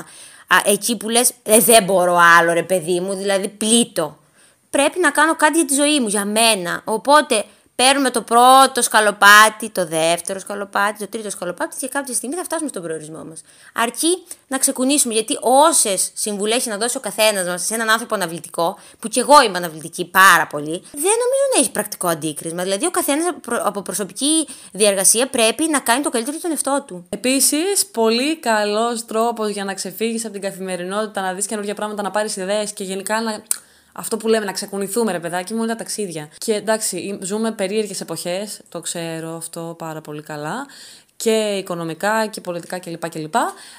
[0.48, 4.18] Α, εκεί που λες, ε, δεν μπορώ άλλο, ρε παιδί μου, δηλαδή πλήττω.
[4.70, 6.80] Πρέπει να κάνω κάτι για τη ζωή μου, για μένα.
[6.84, 7.44] Οπότε
[7.76, 12.68] Παίρνουμε το πρώτο σκαλοπάτι, το δεύτερο σκαλοπάτι, το τρίτο σκαλοπάτι και κάποια στιγμή θα φτάσουμε
[12.68, 13.40] στον προορισμό μας.
[13.74, 18.14] Αρκεί να ξεκουνήσουμε, γιατί όσες συμβουλές έχει να δώσει ο καθένας μας σε έναν άνθρωπο
[18.14, 22.62] αναβλητικό, που κι εγώ είμαι αναβλητική πάρα πολύ, δεν νομίζω να έχει πρακτικό αντίκρισμα.
[22.62, 23.26] Δηλαδή, ο καθένας
[23.64, 27.06] από προσωπική διαργασία πρέπει να κάνει το καλύτερο τον εαυτό του.
[27.08, 32.10] Επίσης, πολύ καλός τρόπος για να ξεφύγεις από την καθημερινότητα, να δεις καινούργια πράγματα, να
[32.10, 33.42] πάρεις ιδέες και γενικά να
[33.96, 36.28] αυτό που λέμε να ξεκουνηθούμε, ρε παιδάκι μου, είναι τα ταξίδια.
[36.38, 40.66] Και εντάξει, ζούμε περίεργες εποχές, το ξέρω αυτό πάρα πολύ καλά.
[41.16, 43.08] Και οικονομικά και πολιτικά κλπ.
[43.08, 43.28] Και,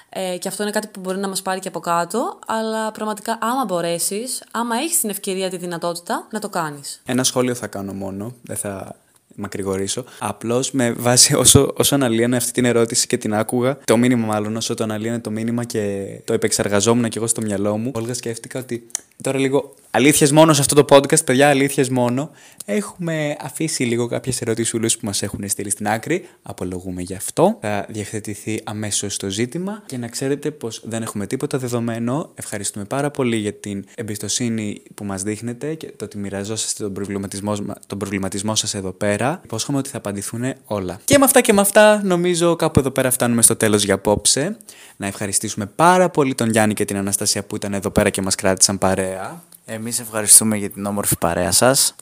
[0.10, 2.40] ε, και αυτό είναι κάτι που μπορεί να μας πάρει και από κάτω.
[2.48, 7.02] Αλλά πραγματικά, άμα μπορέσεις, άμα έχεις την ευκαιρία, τη δυνατότητα, να το κάνεις.
[7.06, 8.36] Ένα σχόλιο θα κάνω μόνο.
[8.42, 8.96] Δεν θα
[9.36, 10.04] μακρηγορήσω.
[10.20, 14.56] Απλώς με βάση όσο, όσο αναλύανε αυτή την ερώτηση και την άκουγα, το μήνυμα μάλλον,
[14.56, 18.60] όσο το αναλύανε το μήνυμα και το επεξεργαζόμουν και εγώ στο μυαλό μου, όλγα σκέφτηκα
[18.60, 18.88] ότι
[19.22, 22.30] τώρα λίγο αλήθειες μόνο σε αυτό το podcast, παιδιά, αλήθειες μόνο.
[22.66, 26.28] Έχουμε αφήσει λίγο κάποιες ερωτήσουλε που μας έχουν στείλει στην άκρη.
[26.42, 27.58] Απολογούμε γι' αυτό.
[27.62, 29.84] Θα διευθετηθεί αμέσως το ζήτημα.
[29.86, 32.32] Και να ξέρετε πως δεν έχουμε τίποτα δεδομένο.
[32.36, 37.56] Ευχαριστούμε πάρα πολύ για την εμπιστοσύνη που μας δείχνετε και το ότι μοιραζόσαστε τον προβληματισμό,
[37.88, 39.42] τον προβληματισμό σας εδώ πέρα.
[39.44, 41.00] Υπόσχομαι ότι θα απαντηθούν όλα.
[41.06, 44.58] Και με αυτά και με αυτά, νομίζω κάπου εδώ πέρα φτάνουμε στο τέλος για απόψε.
[44.96, 48.36] Να ευχαριστήσουμε πάρα πολύ τον Γιάννη και την Αναστασία που ήταν εδώ πέρα και μας
[48.36, 49.44] κράτησαν παρέα.
[49.68, 51.96] Εμείς ευχαριστούμε για την όμορφη παρέα σας.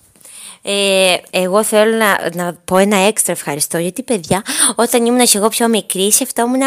[0.65, 3.77] Ε, εγώ θέλω να, να πω ένα έξτρα ευχαριστώ.
[3.77, 4.43] Γιατί παιδιά
[4.75, 6.59] όταν ήμουν εγώ πιο μικρή σκεφτόμουν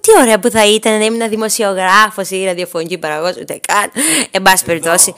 [0.00, 3.90] τι ωραία που θα ήταν να ήμουν δημοσιογράφος ή ραδιοφωνική παραγωγός ούτε καν
[4.30, 5.14] εν πάση περιπτώσει.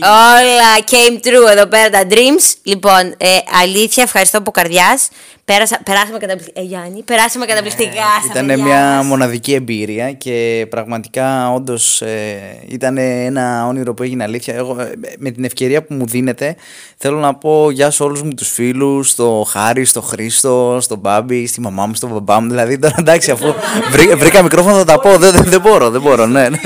[0.00, 2.54] όλα, came true εδώ πέρα τα dreams.
[2.62, 5.08] Λοιπόν ε, αλήθεια ευχαριστώ από καρδιάς
[5.52, 6.60] Πέρασα, περάσαμε καταπληκτικά.
[6.60, 7.90] Ε, Γιάννη, περάσαμε καταπληκτικά.
[7.90, 14.54] Ναι, ήταν μια μοναδική εμπειρία και πραγματικά όντως ε, ήταν ένα όνειρο που έγινε αλήθεια.
[14.54, 16.56] Εγώ, ε, με την ευκαιρία που μου δίνετε,
[16.96, 21.46] θέλω να πω γεια σε όλους μου τους φίλους, στο Χάρη, στο Χρήστο, στον Μπάμπη,
[21.46, 22.48] στη μαμά μου, στον μπαμπά μου.
[22.48, 23.54] Δηλαδή τώρα εντάξει, αφού
[23.90, 25.16] βρήκα, βρήκα μικρόφωνο θα τα πω.
[25.16, 26.48] Δεν, δεν, δεν μπορώ, δεν μπορώ, ναι.
[26.48, 26.58] ναι.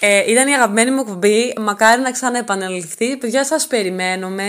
[0.00, 1.54] Ε, ήταν η αγαπημένη μου εκπομπή.
[1.60, 3.16] Μακάρι να ξαναεπαναληφθεί.
[3.16, 4.44] Παιδιά, σας περιμένουμε.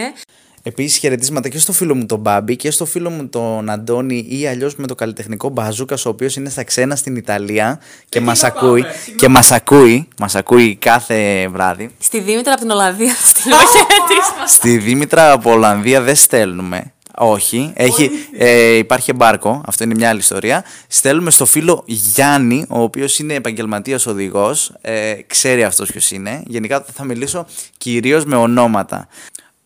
[0.64, 4.48] Επίσης, χαιρετίσματα και στο φίλο μου τον Μπάμπη και στο φίλο μου τον Αντώνη ή
[4.48, 7.80] αλλιώς με το καλλιτεχνικό Μπαζούκας, ο οποίος είναι στα ξένα στην Ιταλία
[8.10, 8.86] και μας ακούει.
[9.16, 11.90] Και μας ακούει, μας ακούει κάθε βράδυ.
[12.00, 14.48] Στη Δήμητρα από την Ολλανδία στείλουμε χαιρετίσματα.
[14.48, 16.94] Στη Δήμητρα από Ολλανδία δεν στέλνουμε.
[17.22, 20.64] Όχι, έχει, ε, υπάρχει εμπάρκο, αυτό είναι μια άλλη ιστορία.
[20.88, 26.44] Στέλνουμε στο φίλο Γιάννη, ο οποίος είναι επαγγελματίας οδηγός, ε, ξέρει αυτός ποιος είναι.
[26.46, 27.46] Γενικά θα μιλήσω
[27.78, 29.08] κυρίως με ονόματα.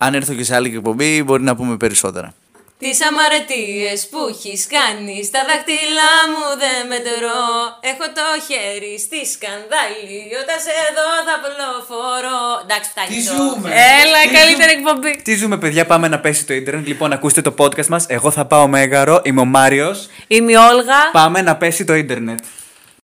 [0.06, 2.34] Αν έρθω και σε άλλη εκπομπή, μπορεί να πούμε περισσότερα.
[2.80, 7.44] Τι αμαρτίε που έχεις κάνει στα δάχτυλά μου δεν μετρώ.
[7.92, 10.22] Έχω το χέρι στη σκανδάλη.
[10.42, 12.42] Όταν σε δω θα πλοφορώ.
[12.64, 13.08] Εντάξει, φτάνει.
[13.14, 13.68] Τι ζούμε;
[14.02, 15.22] Έλα, καλύτερη εκπομπή.
[15.24, 16.88] Τι ζούμε, παιδιά, πάμε να πέσει το ίντερνετ.
[16.88, 18.06] Λοιπόν, ακούστε το podcast μας.
[18.08, 19.22] Εγώ θα πάω μέγαρο.
[19.24, 20.10] Είμαι ο Μάριος.
[20.28, 21.00] Είμαι η Όλγα.
[21.12, 22.40] Πάμε να πέσει το ίντερνετ.